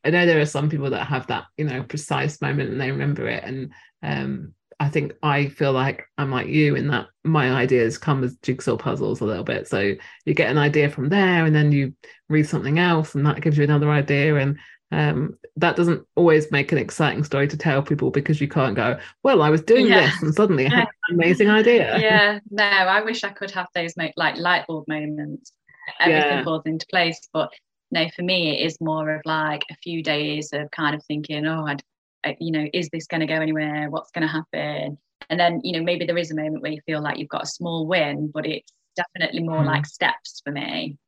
I 0.04 0.10
know 0.10 0.26
there 0.26 0.40
are 0.40 0.46
some 0.46 0.68
people 0.68 0.90
that 0.90 1.06
have 1.06 1.26
that, 1.28 1.44
you 1.56 1.64
know, 1.64 1.82
precise 1.82 2.40
moment 2.42 2.70
and 2.70 2.80
they 2.80 2.90
remember 2.90 3.26
it. 3.26 3.42
And 3.42 3.72
um, 4.02 4.52
I 4.80 4.88
think 4.88 5.12
I 5.22 5.48
feel 5.48 5.72
like 5.72 6.04
I'm 6.18 6.30
like 6.30 6.48
you 6.48 6.74
in 6.74 6.88
that 6.88 7.06
my 7.22 7.50
ideas 7.52 7.98
come 7.98 8.24
as 8.24 8.36
jigsaw 8.36 8.76
puzzles 8.76 9.20
a 9.20 9.24
little 9.24 9.44
bit. 9.44 9.68
So 9.68 9.94
you 10.24 10.34
get 10.34 10.50
an 10.50 10.58
idea 10.58 10.90
from 10.90 11.08
there 11.08 11.44
and 11.44 11.54
then 11.54 11.72
you 11.72 11.94
read 12.28 12.48
something 12.48 12.78
else 12.78 13.14
and 13.14 13.24
that 13.26 13.40
gives 13.40 13.56
you 13.56 13.64
another 13.64 13.90
idea. 13.90 14.36
And 14.36 14.58
um, 14.90 15.38
that 15.56 15.76
doesn't 15.76 16.06
always 16.16 16.50
make 16.50 16.72
an 16.72 16.78
exciting 16.78 17.24
story 17.24 17.48
to 17.48 17.56
tell 17.56 17.82
people 17.82 18.10
because 18.10 18.40
you 18.40 18.48
can't 18.48 18.76
go, 18.76 18.98
well, 19.22 19.42
I 19.42 19.50
was 19.50 19.62
doing 19.62 19.86
yeah. 19.86 20.06
this 20.06 20.22
and 20.22 20.34
suddenly 20.34 20.66
I 20.66 20.74
had 20.74 20.88
an 21.08 21.14
amazing 21.14 21.50
idea. 21.50 21.98
Yeah, 21.98 22.38
no, 22.50 22.64
I 22.64 23.02
wish 23.02 23.24
I 23.24 23.30
could 23.30 23.50
have 23.52 23.68
those 23.74 23.94
like 23.96 24.14
light 24.16 24.66
bulb 24.66 24.84
moments. 24.88 25.52
Everything 26.00 26.38
yeah. 26.38 26.44
falls 26.44 26.62
into 26.64 26.86
place, 26.86 27.20
but 27.32 27.50
no, 27.90 28.08
for 28.16 28.22
me, 28.22 28.50
it 28.50 28.66
is 28.66 28.80
more 28.80 29.14
of 29.14 29.22
like 29.24 29.62
a 29.70 29.76
few 29.76 30.02
days 30.02 30.50
of 30.52 30.70
kind 30.70 30.94
of 30.94 31.04
thinking, 31.04 31.46
oh, 31.46 31.64
I'd, 31.66 31.80
I, 31.80 31.84
you 32.38 32.52
know, 32.52 32.66
is 32.72 32.88
this 32.92 33.06
going 33.06 33.20
to 33.20 33.26
go 33.26 33.34
anywhere? 33.34 33.90
What's 33.90 34.10
going 34.10 34.26
to 34.26 34.32
happen? 34.32 34.98
And 35.30 35.40
then, 35.40 35.60
you 35.62 35.72
know, 35.72 35.84
maybe 35.84 36.04
there 36.06 36.18
is 36.18 36.30
a 36.30 36.34
moment 36.34 36.62
where 36.62 36.72
you 36.72 36.80
feel 36.86 37.02
like 37.02 37.18
you've 37.18 37.28
got 37.28 37.44
a 37.44 37.46
small 37.46 37.86
win, 37.86 38.30
but 38.32 38.46
it's 38.46 38.72
definitely 38.96 39.42
more 39.42 39.62
mm. 39.62 39.66
like 39.66 39.86
steps 39.86 40.40
for 40.44 40.52
me. 40.52 40.98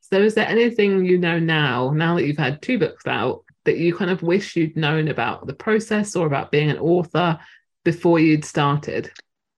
So, 0.00 0.20
is 0.20 0.34
there 0.34 0.48
anything 0.48 1.04
you 1.04 1.18
know 1.18 1.38
now, 1.38 1.90
now 1.90 2.16
that 2.16 2.26
you've 2.26 2.36
had 2.36 2.60
two 2.60 2.78
books 2.78 3.06
out, 3.06 3.44
that 3.64 3.78
you 3.78 3.94
kind 3.94 4.10
of 4.10 4.22
wish 4.22 4.56
you'd 4.56 4.76
known 4.76 5.08
about 5.08 5.46
the 5.46 5.54
process 5.54 6.14
or 6.14 6.26
about 6.26 6.52
being 6.52 6.70
an 6.70 6.78
author 6.78 7.38
before 7.84 8.18
you'd 8.18 8.44
started? 8.44 9.10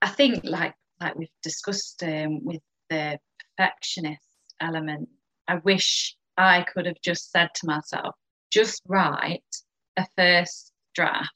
I 0.02 0.08
think, 0.08 0.44
like 0.44 0.74
like 1.00 1.16
we've 1.16 1.28
discussed 1.42 2.02
um, 2.02 2.44
with 2.44 2.62
the 2.90 3.18
perfectionist 3.56 4.22
element, 4.60 5.08
I 5.48 5.56
wish 5.56 6.16
I 6.36 6.62
could 6.62 6.86
have 6.86 7.00
just 7.02 7.30
said 7.30 7.50
to 7.56 7.66
myself, 7.66 8.14
just 8.50 8.82
write 8.86 9.42
a 9.96 10.06
first 10.16 10.72
draft 10.96 11.30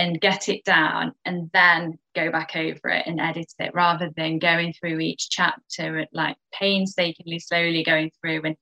and 0.00 0.18
get 0.18 0.48
it 0.48 0.64
down 0.64 1.12
and 1.26 1.50
then 1.52 1.98
go 2.14 2.30
back 2.30 2.56
over 2.56 2.88
it 2.88 3.06
and 3.06 3.20
edit 3.20 3.52
it 3.58 3.70
rather 3.74 4.10
than 4.16 4.38
going 4.38 4.72
through 4.72 4.98
each 4.98 5.28
chapter 5.28 5.98
and 5.98 6.08
like 6.14 6.36
painstakingly 6.54 7.38
slowly 7.38 7.84
going 7.84 8.10
through 8.18 8.40
and 8.44 8.56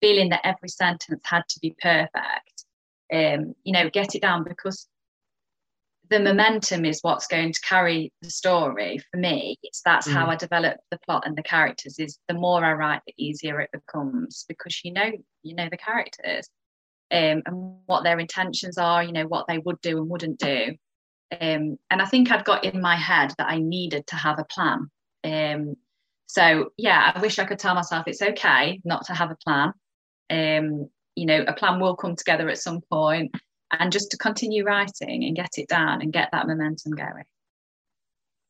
feeling 0.00 0.28
that 0.28 0.46
every 0.46 0.68
sentence 0.68 1.20
had 1.24 1.42
to 1.48 1.58
be 1.60 1.74
perfect. 1.82 2.64
Um 3.12 3.54
you 3.64 3.72
know 3.72 3.90
get 3.90 4.14
it 4.14 4.22
down 4.22 4.44
because 4.44 4.86
the 6.10 6.20
momentum 6.20 6.84
is 6.84 7.00
what's 7.02 7.26
going 7.26 7.52
to 7.52 7.60
carry 7.60 8.12
the 8.22 8.30
story. 8.30 9.00
For 9.10 9.16
me 9.16 9.56
it's 9.64 9.82
that's 9.84 10.06
mm. 10.06 10.12
how 10.12 10.26
i 10.26 10.36
develop 10.36 10.76
the 10.92 10.98
plot 11.04 11.24
and 11.26 11.36
the 11.36 11.42
characters 11.42 11.98
is 11.98 12.18
the 12.28 12.34
more 12.34 12.64
i 12.64 12.72
write 12.72 13.02
the 13.06 13.14
easier 13.18 13.60
it 13.60 13.70
becomes 13.72 14.44
because 14.48 14.80
you 14.84 14.92
know 14.92 15.10
you 15.42 15.56
know 15.56 15.68
the 15.70 15.76
characters 15.76 16.48
um, 17.14 17.42
and 17.46 17.76
what 17.86 18.04
their 18.04 18.18
intentions 18.18 18.76
are 18.76 19.02
you 19.02 19.12
know 19.12 19.26
what 19.26 19.46
they 19.48 19.58
would 19.58 19.80
do 19.80 19.98
and 19.98 20.08
wouldn't 20.08 20.38
do 20.38 20.74
um, 21.40 21.78
and 21.90 22.02
i 22.02 22.04
think 22.04 22.30
i'd 22.30 22.44
got 22.44 22.64
in 22.64 22.80
my 22.80 22.96
head 22.96 23.32
that 23.38 23.48
i 23.48 23.58
needed 23.58 24.06
to 24.06 24.16
have 24.16 24.38
a 24.38 24.44
plan 24.44 24.90
um, 25.24 25.74
so 26.26 26.70
yeah 26.76 27.12
i 27.14 27.20
wish 27.20 27.38
i 27.38 27.44
could 27.44 27.58
tell 27.58 27.74
myself 27.74 28.04
it's 28.06 28.22
okay 28.22 28.80
not 28.84 29.06
to 29.06 29.14
have 29.14 29.30
a 29.30 29.36
plan 29.36 29.72
um, 30.30 30.88
you 31.14 31.26
know 31.26 31.44
a 31.46 31.52
plan 31.52 31.80
will 31.80 31.96
come 31.96 32.16
together 32.16 32.48
at 32.48 32.58
some 32.58 32.80
point 32.90 33.34
and 33.80 33.92
just 33.92 34.10
to 34.10 34.16
continue 34.16 34.64
writing 34.64 35.24
and 35.24 35.36
get 35.36 35.50
it 35.56 35.68
down 35.68 36.02
and 36.02 36.12
get 36.12 36.30
that 36.32 36.46
momentum 36.46 36.92
going. 36.92 37.24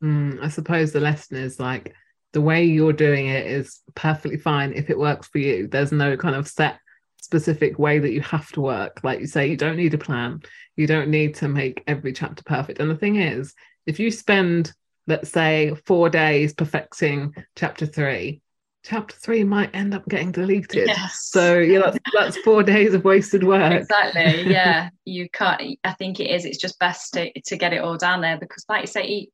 Mm, 0.02 0.42
I 0.42 0.48
suppose 0.48 0.92
the 0.92 1.00
lesson 1.00 1.36
is 1.36 1.58
like 1.58 1.94
the 2.32 2.40
way 2.40 2.64
you're 2.64 2.92
doing 2.92 3.26
it 3.26 3.46
is 3.46 3.80
perfectly 3.94 4.38
fine 4.38 4.72
if 4.72 4.90
it 4.90 4.98
works 4.98 5.28
for 5.28 5.38
you. 5.38 5.68
There's 5.68 5.92
no 5.92 6.16
kind 6.16 6.34
of 6.34 6.48
set 6.48 6.78
specific 7.24 7.78
way 7.78 7.98
that 7.98 8.12
you 8.12 8.20
have 8.20 8.52
to 8.52 8.60
work. 8.60 9.00
Like 9.02 9.20
you 9.20 9.26
say, 9.26 9.48
you 9.48 9.56
don't 9.56 9.76
need 9.76 9.94
a 9.94 9.98
plan. 9.98 10.42
You 10.76 10.86
don't 10.86 11.08
need 11.08 11.34
to 11.36 11.48
make 11.48 11.82
every 11.86 12.12
chapter 12.12 12.42
perfect. 12.44 12.80
And 12.80 12.90
the 12.90 12.96
thing 12.96 13.16
is, 13.16 13.54
if 13.86 13.98
you 13.98 14.10
spend, 14.10 14.72
let's 15.06 15.30
say, 15.30 15.74
four 15.86 16.10
days 16.10 16.52
perfecting 16.52 17.34
chapter 17.56 17.86
three, 17.86 18.42
chapter 18.84 19.16
three 19.16 19.42
might 19.42 19.74
end 19.74 19.94
up 19.94 20.06
getting 20.06 20.32
deleted. 20.32 20.88
Yes. 20.88 21.28
So 21.30 21.58
yeah, 21.58 21.80
that's, 21.80 21.98
that's 22.12 22.36
four 22.38 22.62
days 22.62 22.92
of 22.92 23.04
wasted 23.04 23.42
work. 23.42 23.72
Exactly. 23.72 24.42
Yeah. 24.52 24.90
you 25.06 25.28
can't 25.30 25.78
I 25.82 25.92
think 25.92 26.20
it 26.20 26.30
is. 26.30 26.44
It's 26.44 26.58
just 26.58 26.78
best 26.78 27.14
to, 27.14 27.32
to 27.40 27.56
get 27.56 27.72
it 27.72 27.80
all 27.80 27.96
down 27.96 28.20
there 28.20 28.38
because 28.38 28.64
like 28.68 28.82
you 28.82 28.86
say, 28.86 29.28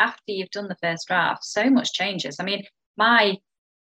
after 0.00 0.22
you've 0.26 0.50
done 0.50 0.68
the 0.68 0.76
first 0.82 1.06
draft, 1.06 1.44
so 1.44 1.70
much 1.70 1.92
changes. 1.92 2.36
I 2.40 2.44
mean, 2.44 2.64
my 2.96 3.36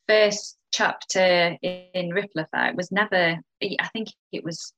first 0.08 0.58
chapter 0.72 1.58
in 1.62 2.10
Ripple 2.12 2.42
Effect 2.42 2.78
was 2.78 2.92
never 2.92 3.40
I 3.62 3.88
think 3.94 4.10
it 4.32 4.44
was 4.44 4.74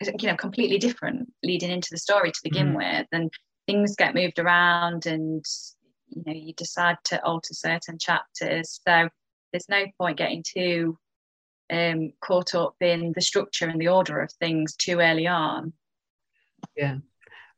you 0.00 0.28
know 0.28 0.36
completely 0.36 0.78
different 0.78 1.32
leading 1.42 1.70
into 1.70 1.88
the 1.90 1.98
story 1.98 2.30
to 2.30 2.40
begin 2.42 2.72
mm. 2.72 2.76
with 2.76 3.06
and 3.12 3.30
things 3.66 3.94
get 3.94 4.14
moved 4.14 4.40
around 4.40 5.06
and 5.06 5.44
you 6.08 6.22
know 6.26 6.32
you 6.32 6.52
decide 6.54 6.96
to 7.04 7.24
alter 7.24 7.54
certain 7.54 7.98
chapters 7.98 8.80
so 8.86 9.08
there's 9.52 9.68
no 9.68 9.84
point 9.98 10.18
getting 10.18 10.42
too 10.42 10.98
um, 11.72 12.12
caught 12.20 12.54
up 12.54 12.76
in 12.80 13.12
the 13.14 13.20
structure 13.20 13.66
and 13.66 13.80
the 13.80 13.88
order 13.88 14.20
of 14.20 14.30
things 14.32 14.76
too 14.76 14.98
early 15.00 15.26
on. 15.26 15.72
Yeah. 16.76 16.98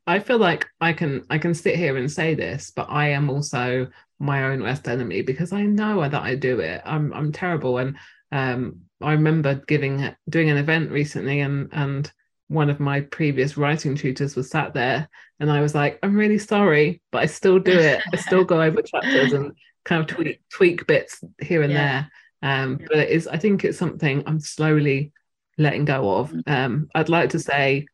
I 0.07 0.19
feel 0.19 0.37
like 0.37 0.67
I 0.79 0.93
can 0.93 1.25
I 1.29 1.39
can 1.39 1.53
sit 1.55 1.75
here 1.75 1.97
and 1.97 2.11
say 2.11 2.35
this, 2.35 2.71
but 2.75 2.87
I 2.89 3.09
am 3.09 3.29
also 3.29 3.87
my 4.19 4.45
own 4.45 4.61
worst 4.61 4.87
enemy 4.87 5.21
because 5.21 5.51
I 5.51 5.63
know 5.63 6.07
that 6.07 6.21
I 6.21 6.35
do 6.35 6.59
it. 6.59 6.81
I'm 6.85 7.13
I'm 7.13 7.31
terrible, 7.31 7.77
and 7.77 7.97
um, 8.31 8.81
I 9.01 9.13
remember 9.13 9.55
giving 9.67 10.15
doing 10.29 10.49
an 10.49 10.57
event 10.57 10.91
recently, 10.91 11.41
and 11.41 11.69
and 11.71 12.11
one 12.47 12.69
of 12.69 12.79
my 12.79 13.01
previous 13.01 13.57
writing 13.57 13.95
tutors 13.95 14.35
was 14.35 14.49
sat 14.49 14.73
there, 14.73 15.09
and 15.39 15.51
I 15.51 15.61
was 15.61 15.75
like, 15.75 15.99
I'm 16.03 16.15
really 16.15 16.37
sorry, 16.37 17.01
but 17.11 17.23
I 17.23 17.25
still 17.25 17.59
do 17.59 17.77
it. 17.77 18.01
I 18.13 18.17
still 18.17 18.43
go 18.43 18.61
over 18.61 18.81
chapters 18.81 19.33
and 19.33 19.53
kind 19.83 20.01
of 20.01 20.07
tweak 20.07 20.41
tweak 20.49 20.87
bits 20.87 21.23
here 21.41 21.61
and 21.61 21.71
yeah. 21.71 21.77
there. 21.77 22.11
Um, 22.41 22.79
but 22.87 22.97
it 22.97 23.09
is, 23.09 23.27
I 23.27 23.37
think 23.37 23.63
it's 23.63 23.77
something 23.77 24.23
I'm 24.25 24.39
slowly 24.39 25.11
letting 25.57 25.85
go 25.85 26.17
of. 26.17 26.31
Mm-hmm. 26.31 26.51
Um, 26.51 26.89
I'd 26.93 27.09
like 27.09 27.29
to 27.29 27.39
say 27.39 27.87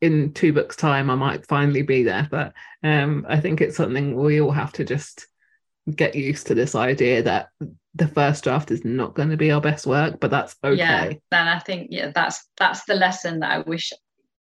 in 0.00 0.32
two 0.32 0.52
books' 0.52 0.76
time 0.76 1.10
I 1.10 1.14
might 1.14 1.46
finally 1.46 1.82
be 1.82 2.02
there, 2.02 2.28
but 2.30 2.52
um, 2.82 3.24
I 3.28 3.40
think 3.40 3.60
it's 3.60 3.76
something 3.76 4.14
we 4.14 4.40
all 4.40 4.50
have 4.50 4.72
to 4.74 4.84
just 4.84 5.26
get 5.96 6.14
used 6.14 6.46
to 6.46 6.54
this 6.54 6.74
idea 6.74 7.22
that 7.22 7.48
the 7.94 8.08
first 8.08 8.44
draft 8.44 8.70
is 8.70 8.84
not 8.84 9.14
going 9.14 9.30
to 9.30 9.36
be 9.36 9.50
our 9.50 9.60
best 9.60 9.86
work, 9.86 10.20
but 10.20 10.30
that's 10.30 10.56
okay. 10.62 10.76
Yeah, 10.76 11.12
and 11.32 11.48
I 11.48 11.58
think 11.58 11.88
yeah, 11.90 12.12
that's 12.14 12.46
that's 12.56 12.84
the 12.84 12.94
lesson 12.94 13.40
that 13.40 13.50
I 13.50 13.58
wish 13.60 13.92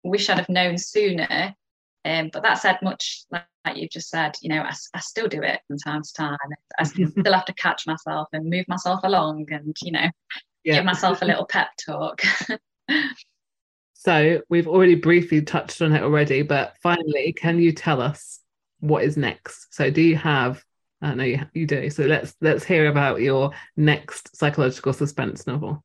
wish 0.03 0.29
I'd 0.29 0.37
have 0.37 0.49
known 0.49 0.77
sooner 0.77 1.53
Um, 2.05 2.29
but 2.31 2.43
that 2.43 2.55
said, 2.59 2.77
much 2.81 3.23
like, 3.31 3.45
like 3.65 3.77
you've 3.77 3.89
just 3.89 4.09
said, 4.09 4.35
you 4.41 4.49
know, 4.49 4.61
I, 4.61 4.73
I, 4.93 4.99
still 4.99 5.27
do 5.27 5.41
it 5.41 5.59
from 5.67 5.79
time 5.79 6.03
to 6.03 6.13
time. 6.13 6.37
I 6.77 6.83
still 6.83 7.33
have 7.33 7.45
to 7.45 7.53
catch 7.53 7.87
myself 7.87 8.27
and 8.31 8.47
move 8.47 8.65
myself 8.67 8.99
along 9.03 9.47
and, 9.49 9.75
you 9.81 9.91
know, 9.91 10.07
yeah. 10.63 10.75
give 10.75 10.85
myself 10.85 11.23
a 11.23 11.25
little 11.25 11.45
pep 11.45 11.69
talk. 11.83 12.21
so 13.93 14.41
we've 14.49 14.67
already 14.67 14.95
briefly 14.95 15.41
touched 15.41 15.81
on 15.81 15.93
it 15.93 16.03
already, 16.03 16.43
but 16.43 16.75
finally, 16.83 17.33
can 17.33 17.57
you 17.59 17.71
tell 17.71 18.01
us 18.01 18.39
what 18.81 19.03
is 19.03 19.17
next? 19.17 19.73
So 19.73 19.89
do 19.89 20.01
you 20.01 20.15
have 20.17 20.63
I 21.01 21.13
know 21.13 21.23
you, 21.23 21.41
you 21.53 21.67
do. 21.67 21.89
So 21.89 22.03
let's 22.03 22.35
let's 22.41 22.63
hear 22.63 22.87
about 22.87 23.21
your 23.21 23.51
next 23.75 24.35
psychological 24.35 24.93
suspense 24.93 25.45
novel. 25.45 25.83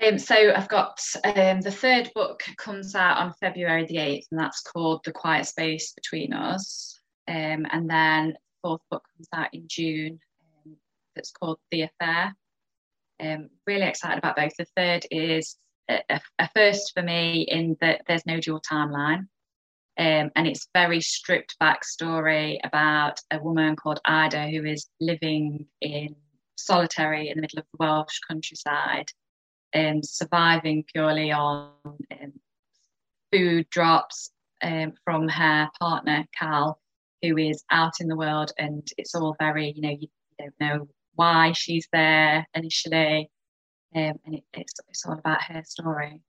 Um, 0.00 0.18
so 0.18 0.52
I've 0.54 0.68
got 0.68 1.00
um, 1.24 1.60
the 1.60 1.72
third 1.72 2.10
book 2.14 2.44
comes 2.56 2.94
out 2.94 3.18
on 3.18 3.34
February 3.40 3.84
the 3.86 3.96
8th, 3.96 4.26
and 4.30 4.38
that's 4.38 4.62
called 4.62 5.00
The 5.04 5.12
Quiet 5.12 5.46
Space 5.46 5.92
Between 5.92 6.32
Us. 6.32 7.00
Um, 7.26 7.66
and 7.70 7.90
then 7.90 8.34
fourth 8.62 8.80
book 8.90 9.02
comes 9.16 9.28
out 9.34 9.52
in 9.52 9.64
June, 9.66 10.20
um, 10.64 10.76
that's 11.16 11.32
called 11.32 11.58
The 11.72 11.82
Affair. 11.82 12.36
Um, 13.20 13.50
really 13.66 13.86
excited 13.86 14.18
about 14.18 14.36
both. 14.36 14.52
The 14.56 14.66
third 14.76 15.06
is 15.10 15.56
a, 15.88 16.02
a, 16.38 16.50
first 16.54 16.92
for 16.94 17.02
me 17.02 17.42
in 17.42 17.76
that 17.80 18.02
there's 18.06 18.26
no 18.26 18.38
dual 18.38 18.60
timeline. 18.60 19.26
Um, 19.98 20.30
and 20.36 20.46
it's 20.46 20.68
very 20.74 21.00
stripped 21.00 21.58
back 21.58 21.84
story 21.84 22.60
about 22.62 23.20
a 23.32 23.42
woman 23.42 23.74
called 23.74 24.00
Ida 24.04 24.48
who 24.48 24.64
is 24.64 24.88
living 25.00 25.66
in 25.80 26.14
solitary 26.56 27.28
in 27.28 27.36
the 27.36 27.42
middle 27.42 27.58
of 27.58 27.66
the 27.72 27.76
Welsh 27.78 28.20
countryside 28.28 29.10
um, 29.74 30.02
surviving 30.02 30.84
purely 30.92 31.32
on 31.32 31.72
um, 31.84 32.32
food 33.32 33.68
drops 33.70 34.30
um, 34.62 34.92
from 35.04 35.28
her 35.28 35.68
partner, 35.78 36.26
Cal, 36.36 36.80
who 37.22 37.36
is 37.36 37.64
out 37.70 38.00
in 38.00 38.08
the 38.08 38.16
world. 38.16 38.52
And 38.58 38.86
it's 38.96 39.14
all 39.14 39.36
very, 39.38 39.72
you 39.74 39.82
know, 39.82 39.96
you, 39.98 40.08
don't 40.38 40.54
know 40.60 40.88
why 41.14 41.52
she's 41.52 41.88
there 41.92 42.46
initially. 42.54 43.30
Um, 43.94 44.14
and 44.24 44.34
it, 44.36 44.44
it's, 44.54 44.74
it's 44.88 45.04
all 45.04 45.18
about 45.18 45.42
her 45.42 45.62
story. 45.64 46.22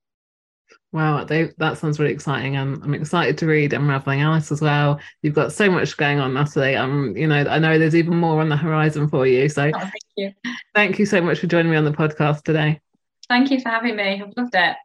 Wow, 0.92 1.22
they, 1.22 1.52
that 1.58 1.78
sounds 1.78 2.00
really 2.00 2.12
exciting. 2.12 2.56
I'm, 2.56 2.82
I'm 2.82 2.94
excited 2.94 3.38
to 3.38 3.46
read 3.46 3.72
Unravelling 3.72 4.22
Alice 4.22 4.50
as 4.50 4.60
well. 4.60 4.98
You've 5.22 5.34
got 5.34 5.52
so 5.52 5.70
much 5.70 5.96
going 5.96 6.18
on, 6.18 6.34
Natalie. 6.34 6.74
Um, 6.74 7.16
you 7.16 7.28
know, 7.28 7.44
I 7.48 7.60
know 7.60 7.78
there's 7.78 7.94
even 7.94 8.16
more 8.16 8.40
on 8.40 8.48
the 8.48 8.56
horizon 8.56 9.08
for 9.08 9.26
you. 9.26 9.48
So, 9.48 9.70
oh, 9.72 9.78
thank 9.78 9.92
you. 10.16 10.32
Thank 10.74 10.98
you 10.98 11.06
so 11.06 11.20
much 11.20 11.38
for 11.38 11.46
joining 11.46 11.70
me 11.70 11.76
on 11.76 11.84
the 11.84 11.92
podcast 11.92 12.42
today. 12.42 12.80
Thank 13.28 13.52
you 13.52 13.60
for 13.60 13.68
having 13.68 13.94
me. 13.94 14.20
I've 14.20 14.36
loved 14.36 14.54
it. 14.54 14.76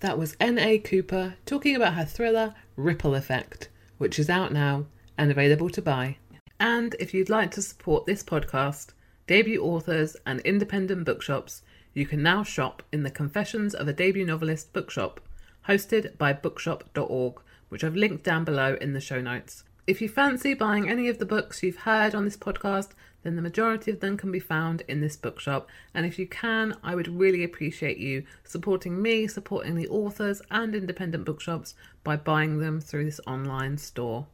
That 0.00 0.18
was 0.18 0.36
N.A. 0.38 0.78
Cooper 0.78 1.34
talking 1.46 1.74
about 1.74 1.94
her 1.94 2.04
thriller 2.04 2.54
Ripple 2.76 3.16
Effect, 3.16 3.70
which 3.98 4.20
is 4.20 4.30
out 4.30 4.52
now 4.52 4.86
and 5.18 5.30
available 5.30 5.70
to 5.70 5.82
buy. 5.82 6.16
And 6.60 6.94
if 7.00 7.12
you'd 7.12 7.30
like 7.30 7.50
to 7.52 7.62
support 7.62 8.06
this 8.06 8.22
podcast, 8.22 8.90
debut 9.26 9.62
authors, 9.62 10.16
and 10.26 10.40
independent 10.40 11.04
bookshops, 11.04 11.62
you 11.94 12.06
can 12.06 12.22
now 12.22 12.42
shop 12.42 12.82
in 12.92 13.04
the 13.04 13.10
Confessions 13.10 13.74
of 13.74 13.88
a 13.88 13.92
Debut 13.92 14.26
Novelist 14.26 14.72
bookshop, 14.72 15.20
hosted 15.68 16.18
by 16.18 16.32
bookshop.org, 16.32 17.40
which 17.68 17.84
I've 17.84 17.96
linked 17.96 18.24
down 18.24 18.44
below 18.44 18.76
in 18.80 18.92
the 18.92 19.00
show 19.00 19.20
notes. 19.20 19.64
If 19.86 20.02
you 20.02 20.08
fancy 20.08 20.54
buying 20.54 20.88
any 20.88 21.08
of 21.08 21.18
the 21.18 21.26
books 21.26 21.62
you've 21.62 21.78
heard 21.78 22.14
on 22.14 22.24
this 22.24 22.36
podcast, 22.36 22.90
then 23.22 23.36
the 23.36 23.42
majority 23.42 23.90
of 23.90 24.00
them 24.00 24.16
can 24.16 24.32
be 24.32 24.40
found 24.40 24.82
in 24.88 25.00
this 25.00 25.16
bookshop. 25.16 25.68
And 25.94 26.04
if 26.04 26.18
you 26.18 26.26
can, 26.26 26.76
I 26.82 26.94
would 26.94 27.08
really 27.08 27.44
appreciate 27.44 27.98
you 27.98 28.24
supporting 28.44 29.00
me, 29.00 29.26
supporting 29.26 29.76
the 29.76 29.88
authors 29.88 30.42
and 30.50 30.74
independent 30.74 31.24
bookshops 31.24 31.74
by 32.02 32.16
buying 32.16 32.58
them 32.58 32.80
through 32.80 33.04
this 33.04 33.20
online 33.26 33.78
store. 33.78 34.26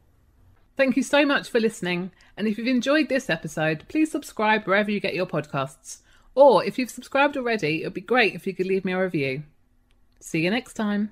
Thank 0.77 0.97
you 0.97 1.03
so 1.03 1.25
much 1.25 1.49
for 1.49 1.59
listening. 1.59 2.11
And 2.35 2.47
if 2.47 2.57
you've 2.57 2.67
enjoyed 2.67 3.09
this 3.09 3.29
episode, 3.29 3.85
please 3.87 4.11
subscribe 4.11 4.65
wherever 4.65 4.89
you 4.89 4.99
get 4.99 5.13
your 5.13 5.27
podcasts. 5.27 5.99
Or 6.35 6.63
if 6.63 6.79
you've 6.79 6.89
subscribed 6.89 7.37
already, 7.37 7.81
it 7.81 7.87
would 7.87 7.93
be 7.93 8.01
great 8.01 8.35
if 8.35 8.47
you 8.47 8.53
could 8.53 8.67
leave 8.67 8.85
me 8.85 8.93
a 8.93 9.01
review. 9.01 9.43
See 10.19 10.41
you 10.41 10.49
next 10.49 10.73
time. 10.73 11.11